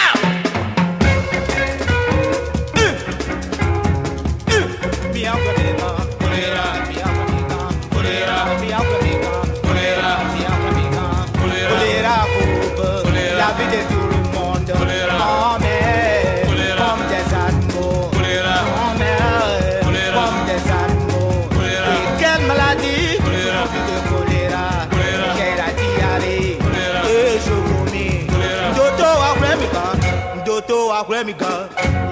[30.99, 31.69] akura mi gan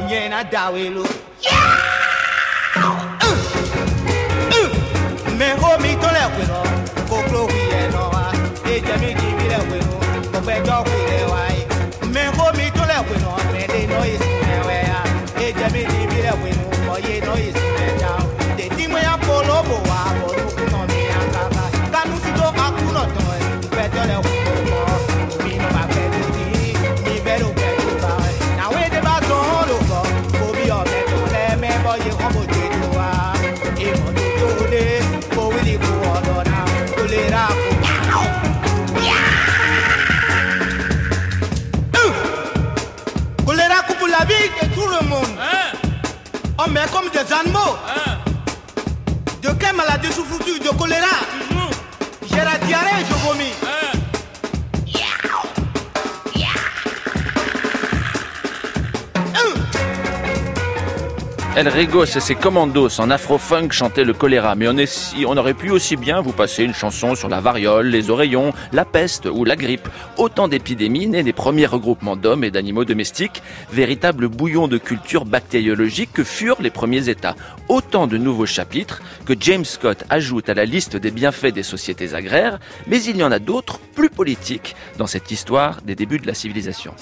[0.10, 0.30] Yeah!
[0.32, 1.04] náà dàwé ló.
[5.40, 6.58] mẹ́kọ́ mi tó lẹ̀ pẹ̀lú
[7.10, 8.24] kókó wíyẹn náà wá
[8.74, 9.34] ẹ̀jẹ̀ mi kì
[47.14, 47.78] des animaux.
[49.42, 50.60] De quelle maladie souffres-tu?
[50.60, 51.08] De choléra?
[52.30, 53.54] J'ai la diarrhée, je vomis.
[61.56, 65.54] El Rigos et ses commandos en afro-funk chantaient le choléra, mais on, est on aurait
[65.54, 69.46] pu aussi bien vous passer une chanson sur la variole, les oreillons, la peste ou
[69.46, 69.88] la grippe.
[70.18, 76.12] Autant d'épidémies nées des premiers regroupements d'hommes et d'animaux domestiques, véritables bouillons de culture bactériologique
[76.12, 77.36] que furent les premiers États.
[77.70, 82.16] Autant de nouveaux chapitres que James Scott ajoute à la liste des bienfaits des sociétés
[82.16, 86.26] agraires, mais il y en a d'autres plus politiques dans cette histoire des débuts de
[86.26, 86.96] la civilisation.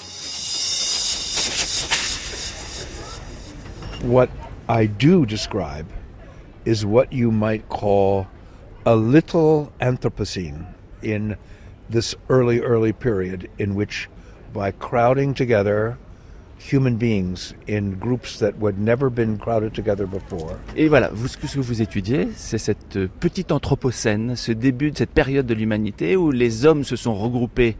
[4.02, 4.30] What
[4.68, 5.86] I do describe
[6.64, 8.26] is what you might call
[8.84, 10.66] a little Anthropocene
[11.02, 11.36] in
[11.88, 14.08] this early, early period in which,
[14.52, 15.98] by crowding together
[16.58, 21.36] human beings in groups that would never been crowded together before, Et voilà, vous, ce
[21.36, 26.16] que vous étudiez, c'est cette euh, petite anthropocène, ce début de cette période de l'humanité
[26.16, 27.76] où les hommes se sont regroupés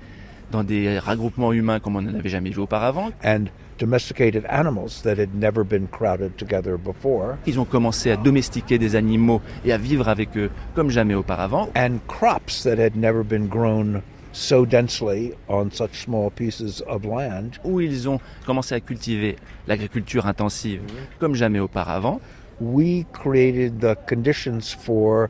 [0.53, 3.11] dans des regroupements humains comme on n'en avait jamais vu auparavant.
[3.25, 3.47] and
[3.87, 8.95] domesticated animals that had never been crowded together before, Ils ont commencé à domestiquer des
[8.95, 11.69] animaux et à vivre avec eux comme jamais auparavant.
[11.75, 17.59] and crops that had never been grown so densely on such small pieces of land.
[17.65, 20.81] Où ils ont commencé à cultiver l'agriculture intensive
[21.19, 22.21] comme jamais auparavant.
[22.61, 25.29] we created the conditions for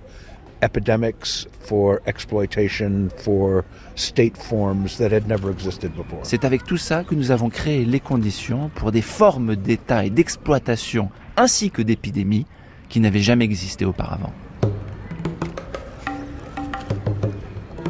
[0.62, 6.20] epidemics, for exploitation, for state forms that had never existed before.
[6.22, 10.10] C'est avec tout ça que nous avons créé les conditions pour des formes d'État et
[10.10, 12.46] d'exploitation ainsi que d'épidémies
[12.88, 14.32] qui n'avaient jamais existé auparavant.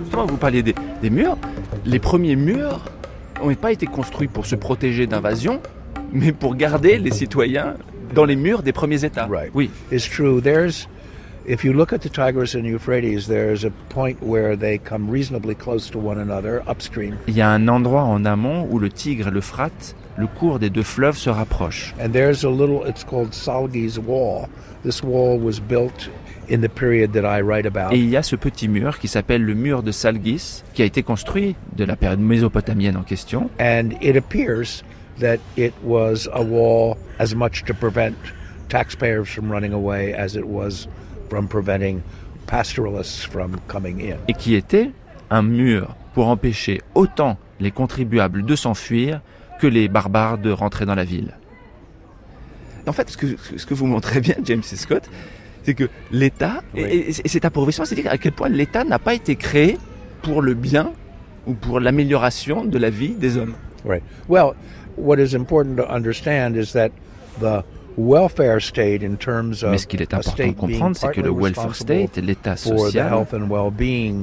[0.03, 1.39] Justement, vous parliez des, des murs.
[1.85, 2.85] Les premiers murs
[3.43, 5.61] n'ont pas été construits pour se protéger d'invasion,
[6.13, 7.75] mais pour garder les citoyens
[8.15, 9.29] dans les murs des premiers États.
[9.55, 9.71] Oui.
[9.91, 10.41] It's true.
[10.41, 10.87] There's,
[11.47, 15.55] if you look at the Tigris and Euphrates, there's a point where they come reasonably
[15.55, 17.19] close to one another upstream.
[17.27, 20.71] Il y a un endroit en amont où le Tigre et l'Euphrate, le cours des
[20.71, 21.95] deux fleuves, se rapprochent.
[22.01, 24.49] And there's a little, it's called Salgi's Wall.
[24.83, 26.09] This wall was built
[26.49, 27.93] in the period that I write about.
[27.93, 30.85] Et il y a ce petit mur qui s'appelle le mur de Salgis, qui a
[30.85, 33.51] été construit de la période mésopotamienne en question.
[33.59, 34.83] And it appears
[35.21, 38.17] that it was a wall as much to prevent
[38.69, 40.89] taxpayers from running away as it was
[41.33, 42.01] from preventing
[42.47, 44.19] pastoralists from coming in.
[44.29, 44.91] Et qui était
[45.31, 49.23] un mur pour empêcher autant les contribuables de s'enfuir
[49.59, 51.33] que les barbares de rentrer dans la ville.
[52.87, 55.09] En fait, ce que, ce que vous montrez bien, James et Scott,
[55.63, 59.15] c'est que l'État, et, et- et cet appauvrissement, c'est-à-dire à quel point l'État n'a pas
[59.15, 59.79] été créé
[60.23, 60.93] pour le bien
[61.47, 63.55] ou pour l'amélioration de la vie des hommes.
[63.87, 64.03] Right.
[64.29, 64.53] Well,
[64.99, 66.91] what is important to understand is that
[67.41, 67.63] the
[67.99, 73.27] Mais ce qu'il est important de comprendre, c'est que le welfare state, l'état social,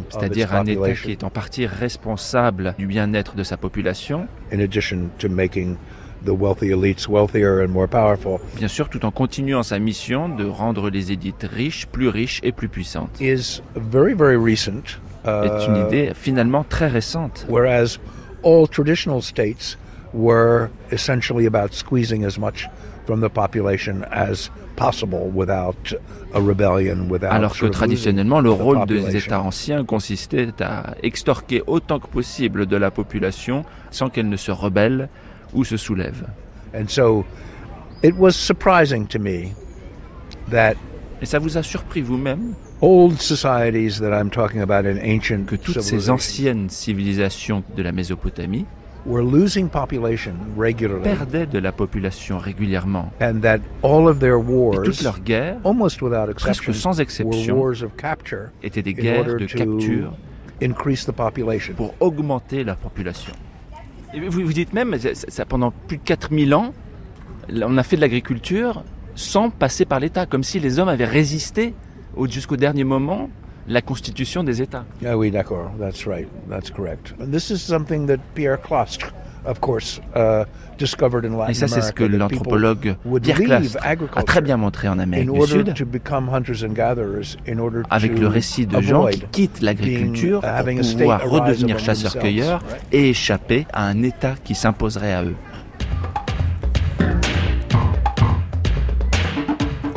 [0.09, 5.09] c'est-à-dire un État qui est en partie responsable du bien-être de sa population, in addition
[5.19, 5.75] to making
[6.25, 10.45] the wealthy elites wealthier and more powerful, bien sûr tout en continuant sa mission de
[10.45, 13.21] rendre les élites riches, plus riches et plus puissantes.
[13.21, 14.99] is very, very recent.
[15.25, 17.45] est une uh, idée finalement très récente.
[17.49, 17.99] whereas
[18.43, 19.77] all traditional states
[20.13, 22.67] were essentially about squeezing as much
[23.09, 25.95] from the population as possible without
[26.35, 29.15] a rebellion, without Alors que traditionnellement, le rôle des.
[29.15, 34.51] États anciens consistait à extorquer autant que possible de la population sans qu'elle ne se
[34.51, 35.09] rebelle
[35.55, 36.27] ou se soulève.
[36.75, 37.25] And so
[38.03, 39.55] it was surprising to me
[40.51, 40.75] that
[41.21, 45.55] Et ça vous a surpris vous-même old societies that I'm talking about in ancient que
[45.55, 48.65] toutes ces civilizations anciennes civilisations de la Mésopotamie
[49.09, 53.11] were losing population regularly perdaient de la population régulièrement.
[53.19, 56.99] and that all of their Et wars toutes leurs guerres, almost without presque exception sans
[57.01, 60.13] exception, were wars of capture étaient des guerres de capture
[60.61, 61.73] increase the population.
[61.75, 63.33] pour augmenter la population.
[64.13, 66.73] Et vous vous dites même, ça, ça, pendant plus de 4000 ans,
[67.63, 68.83] on a fait de l'agriculture
[69.15, 71.73] sans passer par l'État, comme si les hommes avaient résisté
[72.15, 73.29] au- jusqu'au dernier moment
[73.69, 74.83] la constitution des États.
[75.05, 75.71] Ah oui, d'accord.
[75.79, 76.27] That's right.
[76.49, 77.13] That's correct.
[77.21, 79.13] And this is something that Pierre Clastre,
[79.45, 80.45] of course, uh,
[80.77, 83.77] discovered in Latin Et ça, c'est ce que America, l'anthropologue Pierre Clastre
[84.15, 87.59] a très bien montré en Amérique in du Sud, to become hunters and gatherers, in
[87.59, 93.09] order avec to le récit de gens qui quittent l'agriculture pour pouvoir redevenir chasseurs-cueilleurs et
[93.09, 95.35] échapper à un État qui s'imposerait à eux.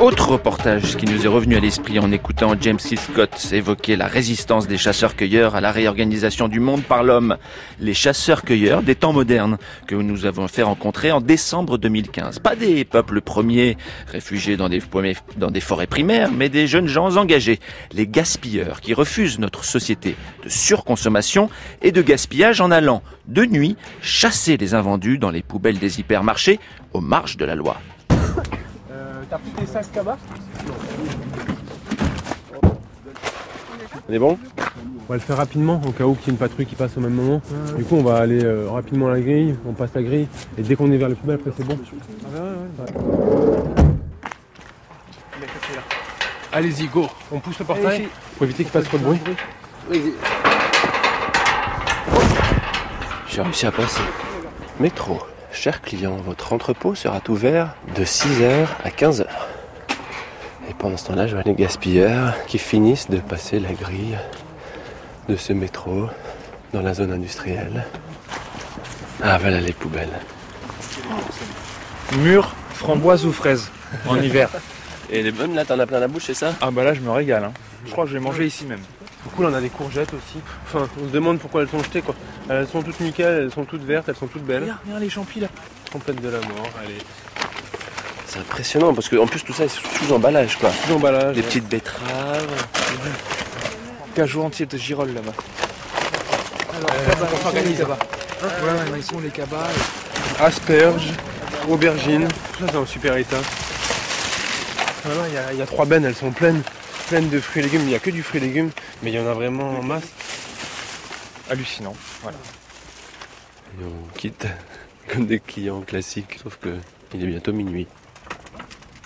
[0.03, 2.97] Autre reportage qui nous est revenu à l'esprit en écoutant James C.
[2.97, 7.37] Scott évoquer la résistance des chasseurs-cueilleurs à la réorganisation du monde par l'homme.
[7.79, 12.39] Les chasseurs-cueilleurs des temps modernes que nous avons fait rencontrer en décembre 2015.
[12.39, 13.77] Pas des peuples premiers
[14.11, 14.81] réfugiés dans des,
[15.37, 17.61] dans des forêts primaires, mais des jeunes gens engagés.
[17.93, 21.49] Les gaspilleurs qui refusent notre société de surconsommation
[21.81, 26.59] et de gaspillage en allant de nuit chasser les invendus dans les poubelles des hypermarchés
[26.91, 27.77] aux marges de la loi.
[29.33, 30.17] T'as pris des sacs cabas
[34.07, 34.37] On est bon
[34.77, 36.95] On va le faire rapidement au cas où qu'il y ait une patrouille qui passe
[36.97, 37.41] au même moment.
[37.75, 40.61] Du coup, on va aller euh, rapidement à la grille, on passe la grille et
[40.61, 41.79] dès qu'on est vers les poubelles, après c'est bon.
[46.51, 49.19] Allez-y, go On pousse le portail pour éviter qu'il fasse trop de bruit.
[53.29, 54.03] J'ai réussi à passer.
[54.79, 55.17] Métro.
[55.53, 59.25] Cher client, votre entrepôt sera ouvert de 6h à 15h.
[60.69, 64.17] Et pendant ce temps-là, je vois les gaspilleurs qui finissent de passer la grille
[65.29, 66.07] de ce métro
[66.73, 67.85] dans la zone industrielle.
[69.23, 70.09] Ah, voilà les poubelles.
[72.17, 73.69] Mûr, framboise ou fraise
[74.07, 74.49] en hiver.
[75.09, 76.53] Et les bonnes, là, t'en as plein la bouche, c'est ça?
[76.61, 77.43] Ah bah là, je me régale.
[77.45, 77.53] hein.
[77.85, 78.79] Je crois que je vais manger ici même.
[79.23, 80.39] Du coup, là, on a des courgettes aussi.
[80.65, 82.15] Enfin, on se demande pourquoi elles sont jetées, quoi.
[82.49, 84.63] Elles sont toutes nickel, elles sont toutes vertes, elles sont toutes belles.
[84.63, 85.47] Regarde, regarde les champis là.
[85.91, 86.97] Complète de la mort, allez.
[88.27, 90.71] C'est impressionnant parce qu'en plus, tout ça est sous emballage, quoi.
[90.85, 91.35] Sous emballage.
[91.35, 92.47] Des petites betteraves.
[94.15, 95.33] Cajou entier de girolles là-bas.
[96.75, 97.99] Alors, cabas, on s'organise là-bas.
[98.41, 99.69] Ouais, ouais, ils sont les cabas.
[100.39, 101.11] Asperges,
[101.69, 103.37] aubergines, tout ça c'est en super état.
[105.05, 106.61] Voilà, il y y, a trois bennes, elles sont pleines,
[107.07, 107.81] pleines de fruits et légumes.
[107.81, 109.83] Il n'y a que du fruit et légumes, mais il y en a vraiment en
[109.83, 110.07] masse.
[111.49, 111.95] Hallucinant.
[112.23, 112.37] Voilà.
[113.79, 114.47] Et on quitte
[115.09, 116.69] comme des clients classiques, sauf que
[117.13, 117.87] il est bientôt minuit.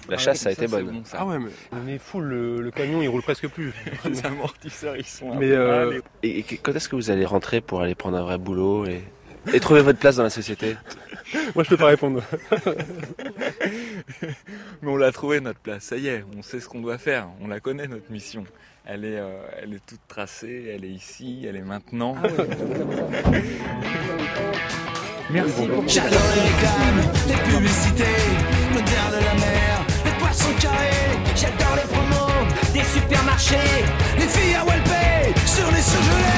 [0.10, 1.04] La chasse, ça a été bonne.
[1.12, 3.74] Ah ouais, mais on est full, le, le camion il roule presque plus.
[4.06, 5.36] Les amortisseurs ils sont.
[5.36, 8.38] Mais, euh, Et, et quand est-ce que vous allez rentrer pour aller prendre un vrai
[8.38, 9.04] boulot et,
[9.54, 10.78] et trouver votre place dans la société
[11.56, 12.24] Moi je peux pas répondre.
[14.82, 17.28] Mais on l'a trouvé notre place, ça y est, on sait ce qu'on doit faire,
[17.42, 18.46] on la connaît notre mission.
[18.86, 22.16] Elle est, euh, elle est toute tracée, elle est ici, elle est maintenant.
[25.30, 25.84] Merci beaucoup.
[25.88, 28.04] J'adore les réclames, les publicités,
[28.74, 31.20] l'odeur de la mer, les poissons carrés.
[31.36, 33.84] J'adore les promos des supermarchés,
[34.18, 36.38] les filles à Walpay sur les surgelés.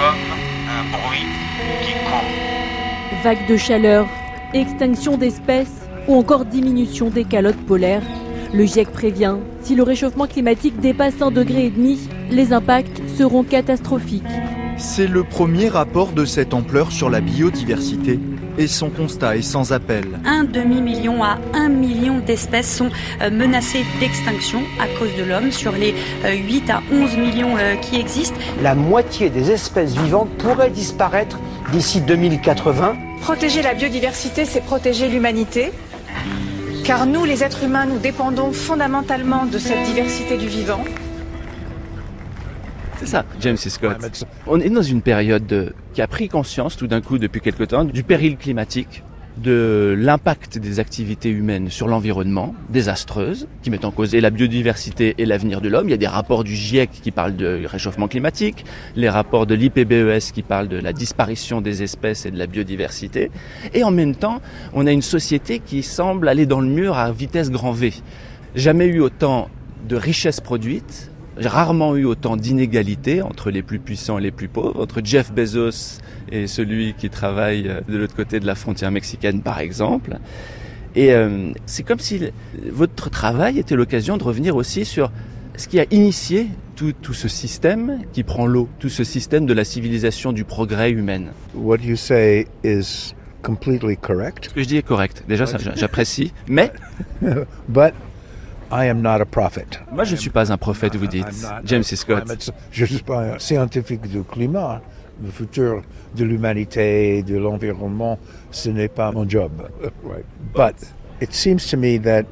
[0.00, 0.16] Comme
[0.66, 1.26] un bruit
[1.82, 3.22] qui court.
[3.22, 4.06] Vagues de chaleur,
[4.54, 8.02] extinction d'espèces ou encore diminution des calottes polaires.
[8.54, 11.98] Le GIEC prévient, si le réchauffement climatique dépasse un degré et demi,
[12.30, 14.24] les impacts seront catastrophiques.
[14.78, 18.18] C'est le premier rapport de cette ampleur sur la biodiversité
[18.60, 20.04] Et son constat est sans appel.
[20.26, 22.90] Un demi-million à un million d'espèces sont
[23.22, 25.94] euh, menacées d'extinction à cause de l'homme sur les
[26.26, 28.36] euh, 8 à 11 millions euh, qui existent.
[28.62, 31.38] La moitié des espèces vivantes pourraient disparaître
[31.72, 32.98] d'ici 2080.
[33.22, 35.72] Protéger la biodiversité, c'est protéger l'humanité.
[36.84, 40.84] Car nous, les êtres humains, nous dépendons fondamentalement de cette diversité du vivant.
[43.00, 43.56] C'est ça, James.
[43.56, 43.96] Scott.
[44.46, 47.64] On est dans une période de- qui a pris conscience tout d'un coup depuis quelque
[47.64, 49.02] temps du péril climatique,
[49.38, 55.14] de l'impact des activités humaines sur l'environnement, désastreuses, qui mettent en cause et la biodiversité
[55.16, 55.88] et l'avenir de l'homme.
[55.88, 59.54] Il y a des rapports du GIEC qui parlent de réchauffement climatique, les rapports de
[59.54, 63.30] l'IPBES qui parlent de la disparition des espèces et de la biodiversité.
[63.72, 64.42] Et en même temps,
[64.74, 67.94] on a une société qui semble aller dans le mur à vitesse grand V.
[68.56, 69.48] Jamais eu autant
[69.88, 74.48] de richesses produites, j'ai rarement eu autant d'inégalités entre les plus puissants et les plus
[74.48, 76.00] pauvres, entre Jeff Bezos
[76.30, 80.18] et celui qui travaille euh, de l'autre côté de la frontière mexicaine, par exemple.
[80.96, 82.20] Et euh, c'est comme si
[82.70, 85.12] votre travail était l'occasion de revenir aussi sur
[85.56, 89.52] ce qui a initié tout, tout ce système qui prend l'eau, tout ce système de
[89.52, 91.26] la civilisation du progrès humain.
[91.54, 94.46] What you say is completely correct.
[94.48, 95.24] Ce que je dis est correct.
[95.28, 95.44] Déjà,
[95.76, 96.32] j'apprécie.
[96.48, 96.72] Mais
[97.68, 97.94] But
[98.70, 101.26] moi, je ne suis pas un prophète, vous dites,
[101.64, 101.82] James.
[101.82, 102.52] Scott.
[102.70, 104.80] Je ne suis pas un scientifique du climat.
[105.22, 105.82] Le futur
[106.16, 108.18] de l'humanité, de l'environnement,
[108.50, 109.50] ce n'est pas mon job.
[110.02, 110.24] Right.
[110.54, 110.76] But
[111.20, 112.24] it seems to me that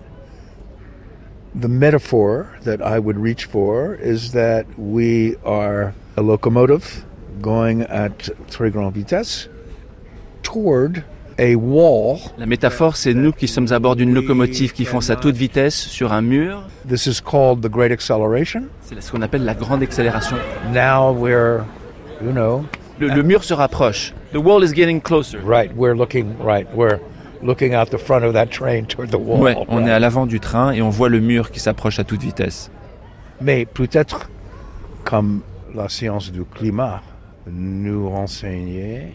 [1.54, 7.04] the metaphor that I would reach for is that we are a locomotive
[7.42, 9.48] going at très grande vitesse
[10.42, 11.04] toward.
[11.38, 15.76] La métaphore, c'est nous qui sommes à bord d'une locomotive qui fonce à toute vitesse
[15.76, 16.62] sur un mur.
[16.88, 18.64] This is called the Great Acceleration.
[18.82, 20.36] C'est ce qu'on appelle la grande accélération.
[20.72, 21.60] Now we're,
[22.24, 22.64] you know,
[22.98, 24.12] Le, le mur se rapproche.
[24.32, 25.38] The wall is getting closer.
[25.44, 25.70] right.
[25.76, 26.66] We're looking right.
[26.74, 26.98] We're
[27.40, 29.40] looking out the front of that train toward the wall.
[29.40, 29.86] Ouais, on right?
[29.88, 32.68] est à l'avant du train et on voit le mur qui s'approche à toute vitesse.
[33.40, 34.28] Mais peut-être,
[35.04, 37.00] comme la science du climat
[37.46, 39.12] nous renseignait,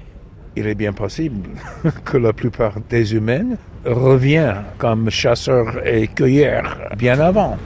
[0.55, 1.49] il est bien possible
[2.05, 7.57] que la plupart des humains reviennent comme chasseurs et cueilleurs bien avant.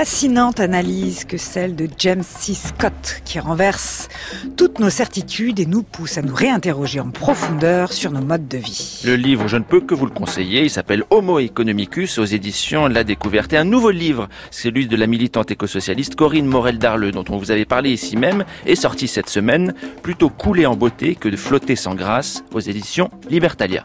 [0.00, 2.54] Fascinante analyse que celle de James C.
[2.54, 4.08] Scott qui renverse
[4.56, 8.56] toutes nos certitudes et nous pousse à nous réinterroger en profondeur sur nos modes de
[8.56, 9.02] vie.
[9.04, 12.86] Le livre, je ne peux que vous le conseiller, il s'appelle Homo economicus aux éditions
[12.86, 13.52] La Découverte.
[13.52, 17.66] Et un nouveau livre, celui de la militante écosocialiste Corinne Morel-Darleux, dont on vous avait
[17.66, 21.94] parlé ici même, est sorti cette semaine, plutôt coulé en beauté que de flotter sans
[21.94, 23.84] grâce, aux éditions Libertalia.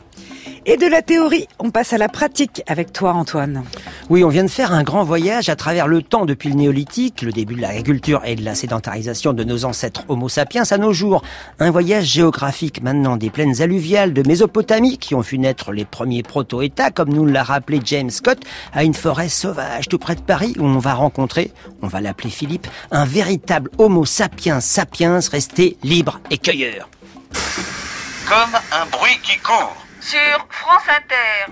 [0.65, 3.63] Et de la théorie, on passe à la pratique avec toi Antoine.
[4.09, 7.21] Oui, on vient de faire un grand voyage à travers le temps depuis le néolithique,
[7.21, 10.93] le début de l'agriculture et de la sédentarisation de nos ancêtres Homo sapiens à nos
[10.93, 11.23] jours.
[11.59, 16.23] Un voyage géographique maintenant des plaines alluviales de Mésopotamie qui ont vu naître les premiers
[16.23, 18.39] proto-États, comme nous l'a rappelé James Scott,
[18.73, 22.29] à une forêt sauvage tout près de Paris où on va rencontrer, on va l'appeler
[22.29, 26.89] Philippe, un véritable Homo sapiens sapiens resté libre et cueilleur.
[28.27, 29.84] Comme un bruit qui court.
[30.05, 31.51] Sur France Inter.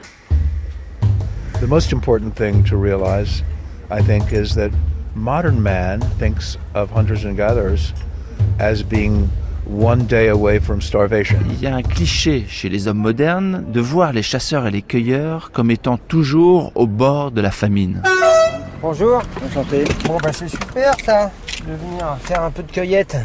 [1.59, 3.41] The most important thing to realize,
[3.89, 4.69] I think, is that
[5.15, 7.93] modern man thinks of hunters and gatherers
[8.59, 9.27] as being
[9.65, 11.39] one day away from starvation.
[11.49, 14.83] Il y a un cliché chez les hommes modernes de voir les chasseurs et les
[14.83, 18.03] cueilleurs comme étant toujours au bord de la famine.
[18.83, 19.23] Bonjour.
[19.43, 19.83] Enchanté.
[20.05, 21.31] Bon, bah c'est super ça,
[21.67, 23.17] de venir faire un peu de cueillette.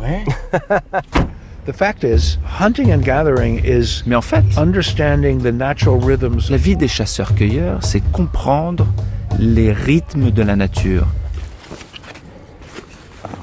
[0.00, 0.24] Ouais.
[1.66, 6.50] The fact is, hunting and gathering is Mais en fait, understanding the natural rhythms.
[6.50, 8.86] la vie des chasseurs-cueilleurs, c'est comprendre
[9.38, 11.06] les rythmes de la nature.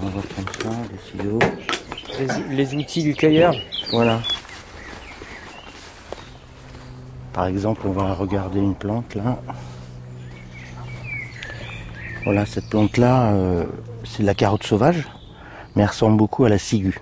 [0.03, 1.39] On va prendre ça, les ciseaux.
[2.49, 3.55] Les, les outils du cueilleur.
[3.91, 4.19] Voilà.
[7.33, 9.39] Par exemple, on va regarder une plante là.
[12.23, 13.65] Voilà, cette plante-là, euh,
[14.03, 15.07] c'est de la carotte sauvage,
[15.75, 16.99] mais elle ressemble beaucoup à la ciguë.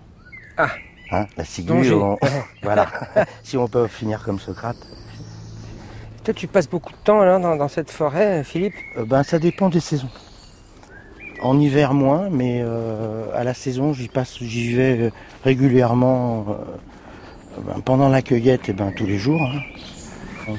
[0.57, 0.70] Ah.
[1.12, 2.18] Hein, la ciguë, on-
[2.64, 2.88] voilà.
[3.43, 4.78] si on peut finir comme Socrate.
[6.24, 9.39] Toi, tu passes beaucoup de temps là dans, dans cette forêt, Philippe Euh, ben, ça
[9.39, 10.10] dépend des saisons.
[11.41, 15.10] En hiver moins, mais euh, à la saison j'y passe, j'y vais euh,
[15.43, 16.45] régulièrement.
[16.49, 16.53] euh,
[17.66, 19.41] ben, pendant la cueillette, et ben tous les jours.
[19.41, 19.62] hein.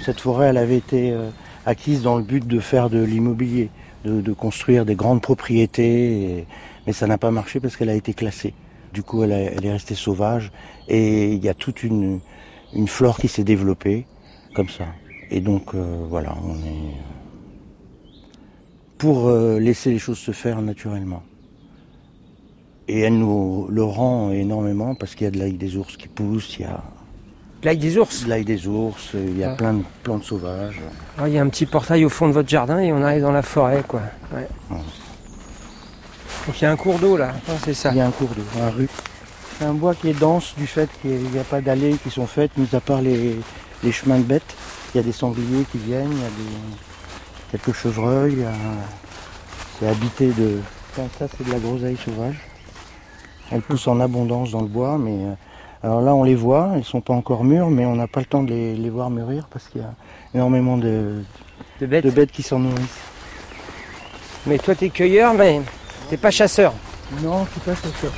[0.05, 1.31] Cette forêt, elle avait été euh,
[1.67, 3.69] acquise dans le but de faire de l'immobilier,
[4.05, 6.47] de, de construire des grandes propriétés, et-
[6.87, 8.55] mais ça n'a pas marché parce qu'elle a été classée.
[8.93, 10.51] Du coup, elle, a- elle est restée sauvage
[10.89, 12.21] et il y a toute une,
[12.75, 14.07] une flore qui s'est développée
[14.55, 14.87] comme ça.
[15.31, 16.95] Et donc euh, voilà, on est
[18.99, 21.23] pour euh, laisser les choses se faire naturellement.
[22.89, 26.09] Et elle nous le rend énormément parce qu'il y a de l'ail des ours qui
[26.09, 26.83] pousse, il y a
[27.63, 29.55] L'ail des ours l'ail des ours, il y a Ah.
[29.55, 30.81] plein de plantes sauvages.
[31.19, 33.21] Ah, Il y a un petit portail au fond de votre jardin et on arrive
[33.23, 34.01] dans la forêt, quoi.
[34.35, 34.49] Ouais.
[36.47, 37.91] Donc il y a un cours d'eau là, Ah, c'est ça.
[37.91, 38.89] Il y a un cours d'eau la rue.
[39.59, 42.27] C'est un bois qui est dense du fait qu'il n'y a pas d'allées qui sont
[42.27, 43.39] faites, mis à part les,
[43.85, 44.57] les chemins de bêtes.
[44.95, 48.43] Il y a des sangliers qui viennent, il y a des, quelques chevreuils.
[48.45, 48.53] a-
[49.79, 50.59] C'est habité de.
[50.93, 52.37] Enfin, ça, c'est de la groseille sauvage.
[53.53, 55.25] Elle pousse en abondance dans le bois, mais.
[55.25, 55.35] euh,
[55.83, 58.27] Alors là, on les voit, elles sont pas encore mûres, mais on n'a pas le
[58.27, 59.93] temps de les, les voir mûrir parce qu'il y a
[60.35, 61.23] énormément de,
[61.81, 62.07] De bêtes.
[62.15, 62.99] bêtes qui s'en nourrissent.
[64.47, 65.61] Mais toi t'es cueilleur, mais
[66.11, 66.75] t'es pas chasseur.
[67.23, 68.13] Non, je suis pas chasseur.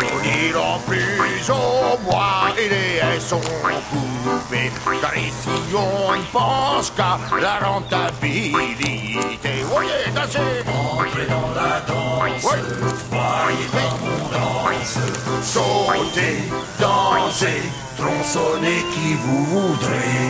[0.00, 4.70] Nous n'irons plus au bois et les haies sont coupées
[5.00, 9.62] Car ici on ne pense qu'à la rentabilité.
[9.64, 12.56] Voyez, dansez Entrez dans la danse.
[13.10, 14.98] Voyez l'abondance
[15.42, 16.38] Sautez,
[16.80, 17.62] dansez
[17.96, 20.28] Tronçonnez qui vous voudrez.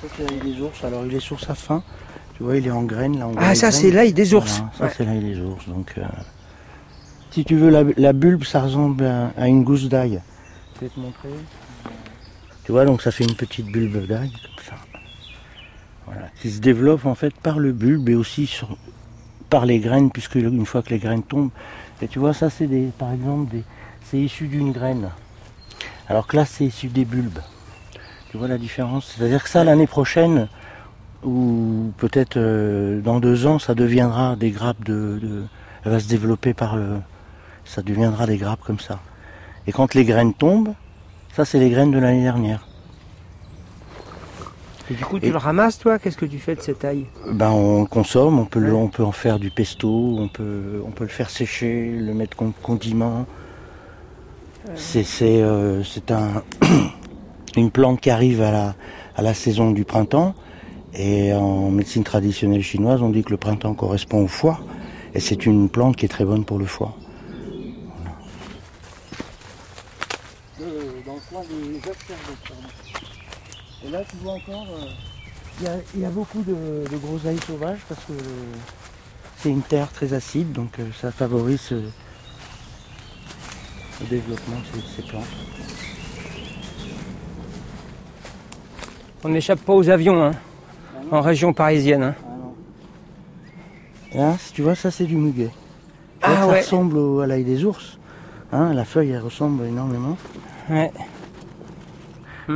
[0.00, 0.82] Ça, c'est l'ail des ours.
[0.82, 1.82] Alors, il est sur sa fin.
[2.38, 3.26] Tu vois, il est en graines là.
[3.28, 4.58] on Ah, ça, c'est l'ail des ours.
[4.58, 4.90] Voilà, ça, Ouais.
[4.96, 5.68] c'est l'ail des ours.
[5.68, 6.02] Donc, euh,
[7.32, 10.22] si tu veux, la, la bulbe, ça ressemble à, à une gousse d'ail.
[10.76, 11.28] Je vais te montrer.
[12.64, 14.74] Tu vois, donc ça fait une petite bulbe d'ail comme ça.
[16.06, 18.76] Voilà, qui se développe en fait par le bulbe et aussi sur-
[19.50, 21.50] par les graines, puisque une fois que les graines tombent.
[22.00, 23.64] Et tu vois, ça, c'est des, par exemple, des,
[24.04, 25.10] c'est issu d'une graine.
[26.08, 27.40] Alors que là, c'est issu des bulbes.
[28.30, 29.12] Tu vois la différence?
[29.16, 30.48] C'est-à-dire que ça, l'année prochaine,
[31.24, 35.44] ou peut-être euh, dans deux ans, ça deviendra des grappes de, de-
[35.84, 36.98] Elle va se développer par le...
[37.64, 38.98] Ça deviendra des grappes comme ça.
[39.66, 40.72] Et quand les graines tombent,
[41.34, 42.66] ça, c'est les graines de l'année dernière.
[44.90, 45.98] Et du coup tu Et- le ramasses toi?
[45.98, 48.88] Qu'est-ce que tu fais de cette ail Ben, on le consomme, on peut, le- on
[48.88, 52.52] peut en faire du pesto, on peut, on peut le faire sécher, le mettre comme
[52.62, 53.26] condiment.
[54.74, 55.04] C'est,
[55.42, 56.42] euh, c'est un,
[57.56, 58.74] une plante qui arrive à la,
[59.16, 60.34] à la saison du printemps.
[60.94, 64.60] Et en médecine traditionnelle chinoise, on dit que le printemps correspond au foie.
[65.14, 66.94] Et c'est une plante qui est très bonne pour le foie.
[70.58, 71.80] Dans le coin des
[73.86, 74.86] Et là, tu vois encore, euh,
[75.60, 76.54] il y, a, il y a beaucoup de,
[76.90, 78.54] de groseilles sauvages parce que euh,
[79.38, 81.88] c'est une terre très acide, donc euh, ça favorise euh,
[84.00, 85.24] le développement de ces, ces plantes.
[89.24, 90.32] On n'échappe pas aux avions, hein,
[91.10, 92.02] en région parisienne.
[92.02, 92.14] hein.
[94.12, 95.50] Et là, si tu vois, ça c'est du muguet.
[96.22, 96.60] Ah ça ouais.
[96.60, 97.98] ressemble au- à l'ail des ours.
[98.52, 100.16] Hein, la feuille, elle ressemble énormément.
[100.70, 100.90] Ouais.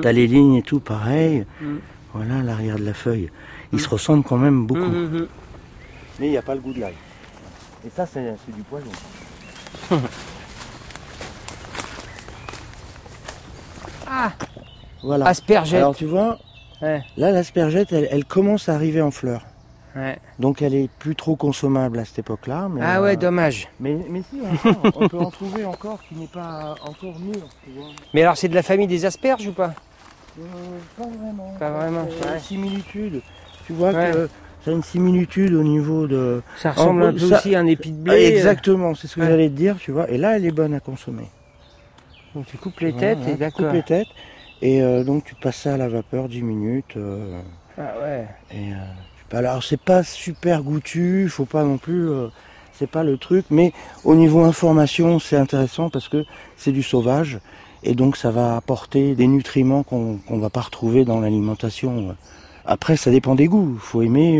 [0.00, 1.44] T'as les lignes et tout, pareil.
[1.60, 1.76] Mm.
[2.14, 3.30] Voilà l'arrière de la feuille.
[3.72, 4.90] Ils se ressemblent quand même beaucoup.
[6.18, 6.94] Mais il n'y a pas le goût de l'ail.
[7.86, 8.90] Et ça, c'est c'est du poison.
[14.06, 14.32] Ah
[15.02, 15.26] Voilà.
[15.26, 15.78] Aspergette.
[15.78, 16.38] Alors tu vois,
[16.82, 17.00] Ouais.
[17.16, 19.42] là l'aspergette, elle, elle commence à arriver en fleur.
[19.94, 20.18] Ouais.
[20.38, 22.68] Donc elle est plus trop consommable à cette époque-là.
[22.70, 23.68] mais, Ah ouais, euh, dommage.
[23.78, 27.46] Mais, mais si, encore, on peut en trouver encore qui n'est pas encore mûr.
[27.64, 27.70] tu.
[28.14, 29.74] Mais alors c'est de la famille des asperges ou pas?
[30.40, 30.42] Euh,
[30.96, 31.54] pas vraiment.
[31.58, 32.08] Pas vraiment.
[32.22, 33.20] C'est similitude.
[33.66, 34.10] Tu vois Ouais.
[34.12, 34.28] que
[34.64, 36.42] ça a une similitude au niveau de.
[36.56, 38.14] Ça ressemble En un peu ça- aussi à un épi de blé.
[38.14, 38.34] Euh.
[38.36, 39.26] Exactement, c'est ce que Ouais.
[39.26, 40.08] j'allais te dire, tu vois.
[40.10, 41.28] Et là, elle est bonne à consommer.
[42.34, 43.66] Donc tu coupes les têtes hein, et tu d'accord.
[43.66, 44.08] coupes les têtes.
[44.62, 46.96] Et euh, donc tu passes ça à la vapeur 10 minutes.
[46.96, 47.40] euh,
[47.76, 48.26] Ah ouais.
[48.52, 48.76] et, euh,
[49.28, 52.08] tu alors c'est pas super goûtu, faut pas non plus.
[52.72, 53.72] c'est pas le truc, mais
[54.04, 56.24] au niveau information, c'est intéressant parce que
[56.56, 57.38] c'est du sauvage
[57.82, 62.16] et donc ça va apporter des nutriments qu'on qu'on va pas retrouver dans l'alimentation.
[62.64, 63.76] Après, ça dépend des goûts.
[63.80, 64.34] Faut aimer.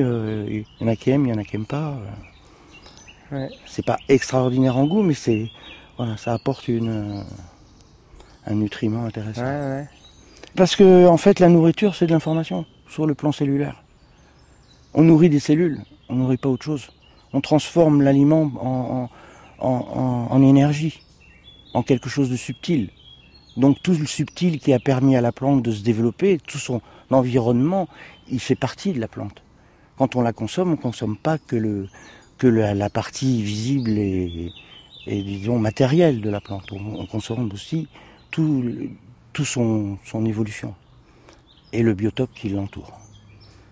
[0.49, 1.97] Il y en a qui aiment, il y en a qui aiment pas.
[3.33, 3.49] Ouais.
[3.67, 5.49] C'est pas extraordinaire en goût, mais c'est
[5.97, 7.25] voilà, ça apporte une
[8.47, 9.43] un nutriment intéressant.
[9.43, 9.89] Ouais, ouais.
[10.57, 13.83] Parce que en fait, la nourriture, c'est de l'information sur le plan cellulaire.
[14.95, 16.91] On nourrit des cellules, on nourrit pas autre chose.
[17.33, 19.09] On transforme l'aliment en,
[19.59, 21.01] en, en- en- énergie,
[21.73, 22.91] en quelque chose de subtil.
[23.57, 26.83] Donc tout le subtil qui a permis à la plante de se développer, tout son
[27.11, 27.89] environnement,
[28.31, 29.43] il fait partie de la plante.
[29.97, 31.89] Quand on la consomme, on consomme pas que le
[32.39, 34.51] que la, partie visible et,
[35.07, 36.73] et disons matérielle de la plante.
[36.73, 37.89] On, on consomme aussi
[38.33, 38.65] tout,
[39.33, 40.75] tout son, son évolution
[41.73, 42.99] et le biotope qui l'entoure.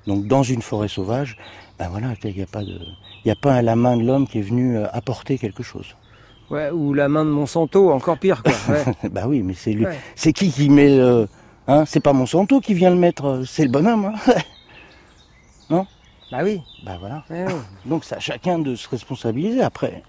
[0.07, 1.37] Donc dans une forêt sauvage,
[1.79, 2.79] ben voilà, il n'y a pas de,
[3.25, 5.95] il n'y a pas la main de l'homme qui est venu euh, apporter quelque chose.
[6.51, 8.53] Ouais, ou la main de Monsanto, encore pire, quoi.
[8.69, 8.85] Ouais.
[9.11, 9.85] bah oui, mais c'est lui.
[9.87, 9.99] Ouais.
[10.17, 11.29] C'est qui qui met le.
[11.69, 14.07] Hein c'est pas Monsanto qui vient le mettre, euh, c'est le bonhomme.
[14.07, 14.33] hein.
[15.71, 15.87] non?
[16.33, 16.61] Bah oui.
[16.85, 17.25] Bah voilà.
[17.31, 17.47] Ouais.
[17.87, 20.03] Donc c'est à chacun de se responsabiliser après.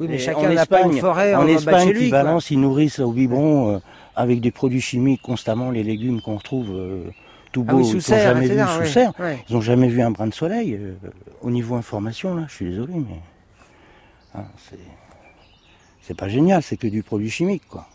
[0.00, 2.04] Oui, mais Et chacun en n'a pas une Espagne- forêt en, en Espagne chez lui.
[2.04, 2.22] qui quoi.
[2.22, 3.78] balance, ils nourrissent au biberon euh,
[4.16, 7.04] avec des produits chimiques constamment les légumes qu'on retrouve euh,
[7.52, 9.12] tout Ah beau, oui, sous ils serre, jamais vu etc., sous ouais, serre.
[9.20, 9.38] ouais.
[9.48, 10.74] Ils n'ont jamais vu un brin de soleil.
[10.74, 10.94] euh,
[11.42, 13.20] au niveau information, là, je suis désolé, mais
[14.34, 14.44] hein,
[16.02, 17.86] c'est pas génial, c'est que du produit chimique, quoi.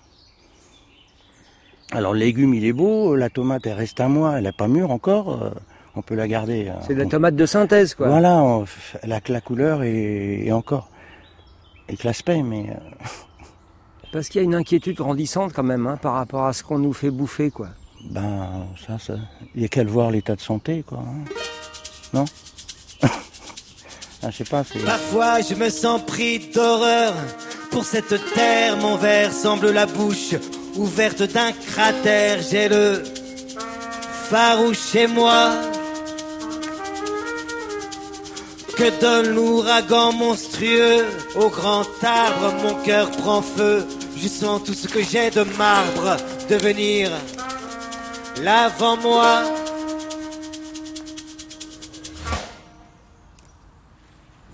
[1.91, 4.67] Alors le légume, il est beau, la tomate, elle reste un mois, elle n'est pas
[4.67, 5.51] mûre encore,
[5.95, 6.67] on peut la garder.
[6.69, 8.07] euh, C'est de la tomate de synthèse, quoi.
[8.07, 8.65] Voilà, on-
[9.01, 10.89] elle a que la couleur et, et encore.
[11.89, 12.69] Et que l'aspect, mais...
[12.69, 13.05] euh,
[14.11, 16.79] Parce qu'il y a une inquiétude grandissante quand même hein, par rapport à ce qu'on
[16.79, 17.69] nous fait bouffer, quoi.
[18.09, 19.15] Ben, ça, ça.
[19.53, 20.99] Il n'y a qu'à le voir l'état de santé, quoi.
[20.99, 21.25] hein.
[22.13, 22.25] Non?
[24.21, 24.79] Ah, Je sais pas, c'est.
[24.79, 27.13] Parfois je me sens pris d'horreur.
[27.71, 30.33] Pour cette terre, mon verre semble la bouche
[30.75, 32.39] ouverte d'un cratère.
[32.41, 33.01] J'ai le
[34.29, 35.53] farouche chez moi.
[38.79, 41.05] Que donne l'ouragan monstrueux
[41.35, 43.85] au grand arbre, mon cœur prend feu.
[44.15, 46.15] Je sens tout ce que j'ai de marbre
[46.49, 47.09] devenir
[48.41, 49.43] l'avant moi.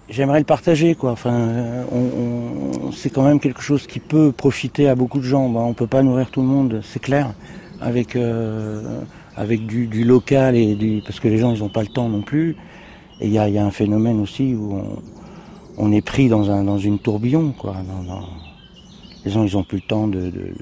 [0.10, 1.12] J'aimerais le partager, quoi.
[1.12, 1.84] Enfin, euh,
[2.96, 5.50] c'est quand même quelque chose qui peut profiter à beaucoup de gens.
[5.50, 7.32] Ben, on peut pas nourrir tout le monde, c'est clair.
[7.80, 9.02] Avec euh,
[9.46, 12.56] du, local et du, parce que les gens ils ont pas le temps non plus.
[13.22, 15.02] Et il y a, il y a un phénomène aussi où on,
[15.78, 17.76] on est pris dans un dans une tourbillon, quoi.
[17.88, 18.28] Dans- dans-
[19.24, 20.54] les gens ils ont plus le temps de, de-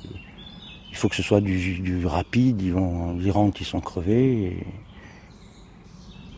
[0.91, 2.61] il faut que ce soit du, du rapide.
[2.61, 4.43] Ils vont ils rentrent, ils sont crevés.
[4.43, 4.67] Et,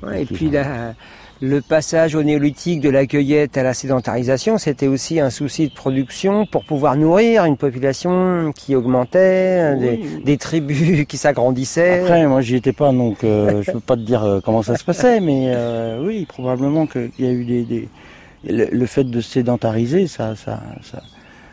[0.03, 0.93] Ouais, et puis la-
[1.41, 5.73] le passage au néolithique de la cueillette à la sédentarisation, c'était aussi un souci de
[5.73, 11.99] production pour pouvoir nourrir une population qui augmentait, des, des tribus qui s'agrandissaient.
[11.99, 14.77] Après, moi, j'y étais pas, donc euh, je peux pas te dire euh, comment ça
[14.77, 17.89] se passait, mais euh, oui, probablement qu'il y a eu des, des-
[18.47, 20.61] le, le fait de sédentariser, ça, ça,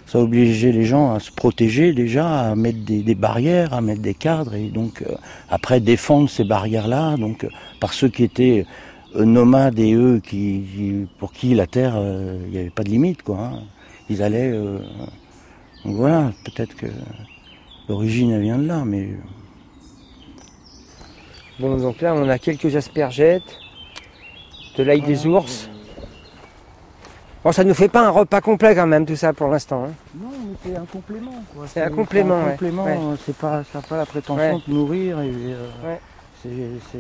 [0.07, 4.03] ça, obligé les gens à se protéger déjà, à mettre des, des barrières, à mettre
[4.03, 5.15] des cadres, et donc euh,
[5.49, 7.47] après défendre ces barrières-là, donc
[7.81, 8.67] par ceux qui étaient
[9.15, 12.89] nomades et eux qui, qui- pour qui la terre, euh, il n'y avait pas de
[12.91, 13.39] limite, quoi.
[13.39, 13.59] hein.
[14.09, 14.79] Ils allaient, euh,
[15.85, 16.87] donc voilà, peut-être que
[17.89, 19.11] l'origine elle vient de là, mais
[21.61, 23.59] Bon, donc là, on a quelques aspergettes,
[24.77, 25.69] de l'ail des ours.
[27.45, 29.85] Bon, ça nous fait pas un repas complet quand même, tout ça, pour l'instant.
[29.85, 29.93] hein.
[30.19, 31.45] Non, mais c'est un complément.
[31.55, 31.67] quoi.
[31.69, 32.51] C'est un complément, un ouais.
[32.53, 32.97] complément, Ouais.
[32.99, 34.63] euh, c'est pas, ça n'a pas la prétention Ouais.
[34.67, 35.21] de nourrir.
[35.21, 35.97] Et, euh,
[36.43, 36.49] c'est,
[36.91, 36.99] c'est-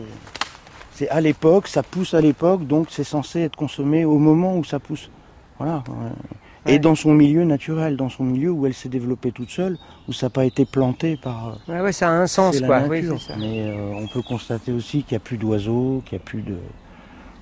[0.95, 4.65] c'est à l'époque, ça pousse à l'époque, donc c'est censé être consommé au moment où
[4.65, 5.11] ça pousse.
[5.59, 5.83] Voilà.
[5.89, 6.73] ouais.
[6.75, 9.79] Et dans son milieu naturel, dans son milieu où elle s'est développée toute seule,
[10.09, 11.57] où ça n'a pas été planté par.
[11.69, 12.81] euh, Ouais, ouais, ça a un sens, la quoi.
[12.83, 13.21] Nature.
[13.21, 13.35] ça.
[13.37, 16.43] Mais euh, on peut constater aussi qu'il n'y a plus d'oiseaux, qu'il n'y a plus
[16.43, 16.55] de.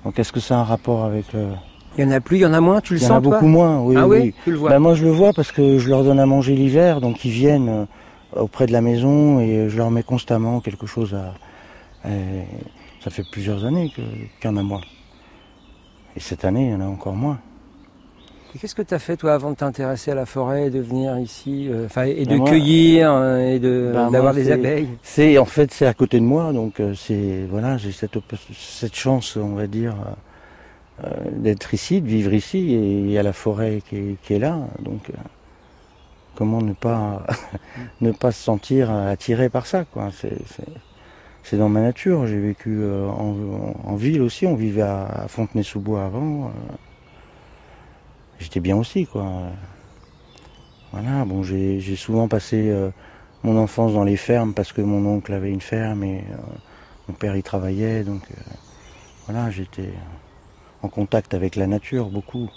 [0.03, 1.49] Donc est-ce que ça a un rapport avec le.
[1.97, 3.09] Il y en a plus, il y en a moins, tu le Il y en
[3.09, 3.95] sens a beaucoup moins, oui.
[3.97, 4.17] Ah oui.
[4.21, 4.69] oui, tu le vois.
[4.71, 7.31] Ben, moi, je le vois parce que je leur donne à manger l'hiver, donc ils
[7.31, 7.85] viennent euh,
[8.41, 11.33] auprès de la maison et je leur mets constamment quelque chose à.
[12.09, 12.45] et
[13.03, 14.81] ça fait plusieurs années qu'il y en a moins.
[16.15, 17.39] Et cette année, il y en a encore moins.
[18.53, 20.79] Et Qu'est-ce que tu as fait toi avant de t'intéresser à la forêt et de
[20.81, 24.51] venir ici, euh, et de Ben, moi- cueillir euh, et de Ben, moi, d'avoir des
[24.51, 24.89] abeilles?
[25.03, 28.17] C'est en fait c'est à côté de moi, donc euh, c'est voilà, j'ai cette
[28.53, 29.95] cette chance, on va dire,
[31.05, 34.33] euh, d'être ici, de vivre ici, et il y a la forêt qui est, qui
[34.33, 35.09] est là, donc
[36.35, 37.25] comment ne pas
[38.01, 40.09] ne pas se sentir attiré par ça, quoi.
[40.13, 40.65] C'est c'est-
[41.43, 42.27] c'est dans ma nature.
[42.27, 46.45] J'ai vécu euh, en, ville aussi, on vivait à, Fontenay-sous-Bois avant.
[46.45, 46.73] euh,
[48.39, 49.29] J'étais bien aussi, quoi.
[50.91, 52.89] Voilà, bon, j'ai souvent passé euh,
[53.43, 56.23] mon enfance dans les fermes parce que mon oncle avait une ferme et
[57.07, 58.23] mon père y travaillait, donc
[59.25, 59.93] voilà, j'étais
[60.81, 62.49] en contact avec la nature beaucoup.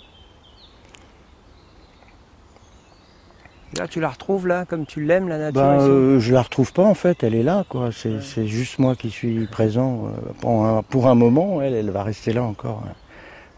[3.78, 6.72] Là, tu la retrouves là, comme tu l'aimes, la nature Ben, euh, je la retrouve
[6.72, 7.90] pas en fait, elle est là, quoi.
[7.92, 11.60] C'est juste moi qui suis présent euh, pour, un, pour un moment.
[11.62, 12.82] Elle, elle va rester là encore.
[12.86, 12.92] hein.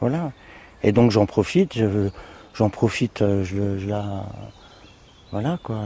[0.01, 0.33] Voilà.
[0.83, 1.79] Et donc j'en profite.
[2.55, 3.23] J'en profite.
[3.23, 4.25] euh, Je, la.
[5.33, 5.81] Voilà quoi.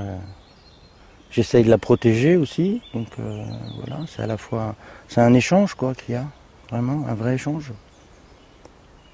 [1.31, 2.83] J'essaye de la protéger aussi.
[2.95, 3.45] Donc euh,
[3.78, 4.74] voilà, c'est à la fois.
[5.09, 6.24] C'est un échange quoi qu'il y a.
[6.70, 7.72] Vraiment, un vrai échange.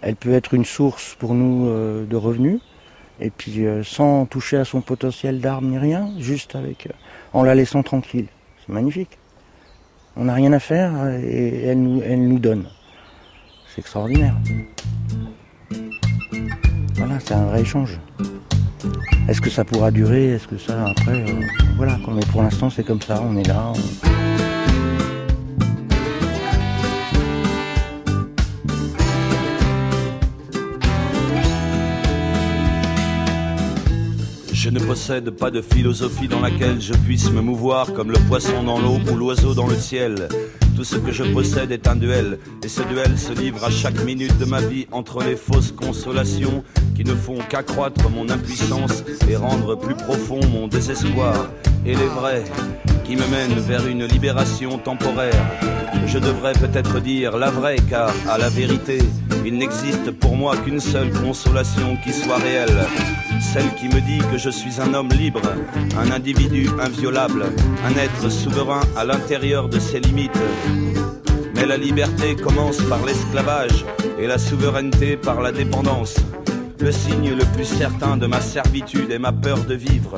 [0.02, 2.60] Elle peut être une source pour nous euh, de revenus.
[3.20, 6.92] Et puis euh, sans toucher à son potentiel d'arme ni rien, juste avec, euh,
[7.32, 8.26] en la laissant tranquille.
[8.64, 9.18] C'est magnifique.
[10.16, 10.92] On n'a rien à faire
[11.22, 12.66] et elle nous, donne.
[13.68, 14.34] C'est extraordinaire.
[16.94, 18.00] Voilà, c'est un vrai échange.
[19.28, 20.28] Est-ce que ça pourra durer?
[20.30, 21.40] Est-ce que ça après euh,
[21.76, 21.98] Voilà.
[22.08, 23.20] Mais pour l'instant, c'est comme ça.
[23.22, 23.72] On est là.
[34.66, 38.64] Je ne possède pas de philosophie dans laquelle je puisse me mouvoir comme le poisson
[38.64, 40.26] dans l'eau ou l'oiseau dans le ciel.
[40.74, 44.02] Tout ce que je possède est un duel, et ce duel se livre à chaque
[44.04, 46.64] minute de ma vie entre les fausses consolations
[46.96, 51.48] qui ne font qu'accroître mon impuissance et rendre plus profond mon désespoir,
[51.86, 52.42] et les vrais
[53.04, 55.46] qui me mènent vers une libération temporaire.
[56.08, 58.98] Je devrais peut-être dire la vraie, car à la vérité,
[59.46, 62.84] il n'existe pour moi qu'une seule consolation qui soit réelle.
[63.40, 65.42] Celle qui me dit que je suis un homme libre,
[65.96, 67.46] un individu inviolable,
[67.84, 70.32] un être souverain à l'intérieur de ses limites.
[71.54, 73.84] Mais la liberté commence par l'esclavage
[74.18, 76.16] et la souveraineté par la dépendance.
[76.80, 80.16] Le signe le plus certain de ma servitude est ma peur de vivre.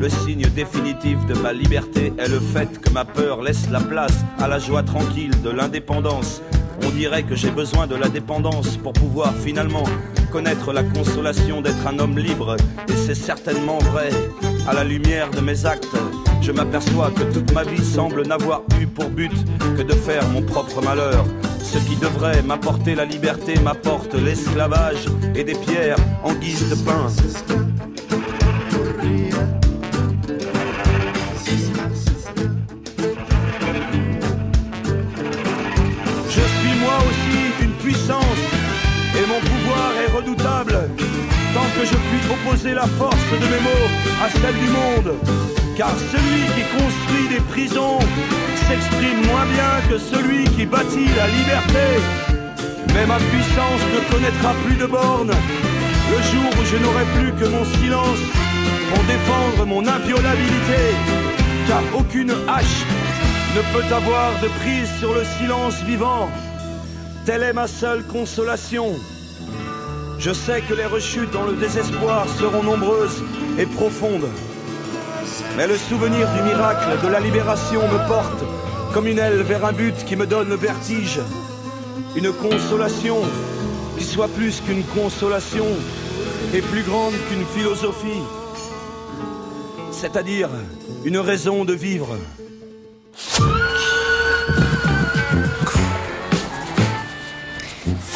[0.00, 4.24] Le signe définitif de ma liberté est le fait que ma peur laisse la place
[4.38, 6.42] à la joie tranquille de l'indépendance.
[6.84, 9.84] On dirait que j'ai besoin de la dépendance pour pouvoir finalement
[10.30, 12.56] connaître la consolation d'être un homme libre.
[12.88, 14.10] Et c'est certainement vrai.
[14.66, 15.96] À la lumière de mes actes,
[16.40, 19.32] je m'aperçois que toute ma vie semble n'avoir eu pour but
[19.76, 21.24] que de faire mon propre malheur.
[21.62, 27.08] Ce qui devrait m'apporter la liberté m'apporte l'esclavage et des pierres en guise de pain.
[42.32, 43.88] Opposer la force de mes mots
[44.24, 45.14] à celle du monde.
[45.76, 47.98] Car celui qui construit des prisons
[48.66, 51.86] s'exprime moins bien que celui qui bâtit la liberté.
[52.94, 55.36] Mais ma puissance ne connaîtra plus de bornes
[56.12, 58.22] le jour où je n'aurai plus que mon silence
[58.90, 60.82] pour défendre mon inviolabilité.
[61.68, 62.84] Car aucune hache
[63.56, 66.28] ne peut avoir de prise sur le silence vivant.
[67.24, 68.94] Telle est ma seule consolation.
[70.20, 73.22] Je sais que les rechutes dans le désespoir seront nombreuses
[73.58, 74.28] et profondes.
[75.56, 78.44] Mais le souvenir du miracle de la libération me porte
[78.92, 81.20] comme une aile vers un but qui me donne le vertige.
[82.16, 83.16] Une consolation
[83.96, 85.64] qui soit plus qu'une consolation
[86.52, 88.22] et plus grande qu'une philosophie.
[89.90, 90.50] C'est-à-dire
[91.06, 92.14] une raison de vivre.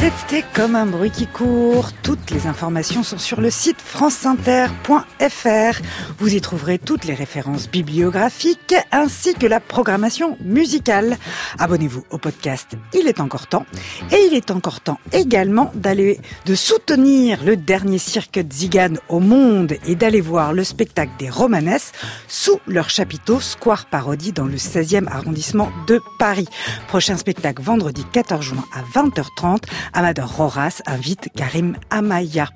[0.05, 1.91] C'était comme un bruit qui court.
[2.03, 5.81] Toutes les informations sont sur le site franceinter.fr.
[6.19, 11.17] Vous y trouverez toutes les références bibliographiques ainsi que la programmation musicale.
[11.59, 13.65] Abonnez-vous au podcast Il est encore temps.
[14.13, 19.75] Et il est encore temps également d'aller, de soutenir le dernier cirque Zigan au monde
[19.87, 21.93] et d'aller voir le spectacle des Romanesses
[22.29, 26.49] sous leur chapiteau Square Parodie dans le 16e arrondissement de Paris.
[26.89, 29.63] Prochain spectacle vendredi 14 juin à 20h30.
[29.95, 32.49] Amador Roras invite Karim Amaya.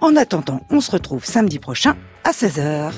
[0.00, 2.92] En attendant, on se retrouve samedi prochain à 16h.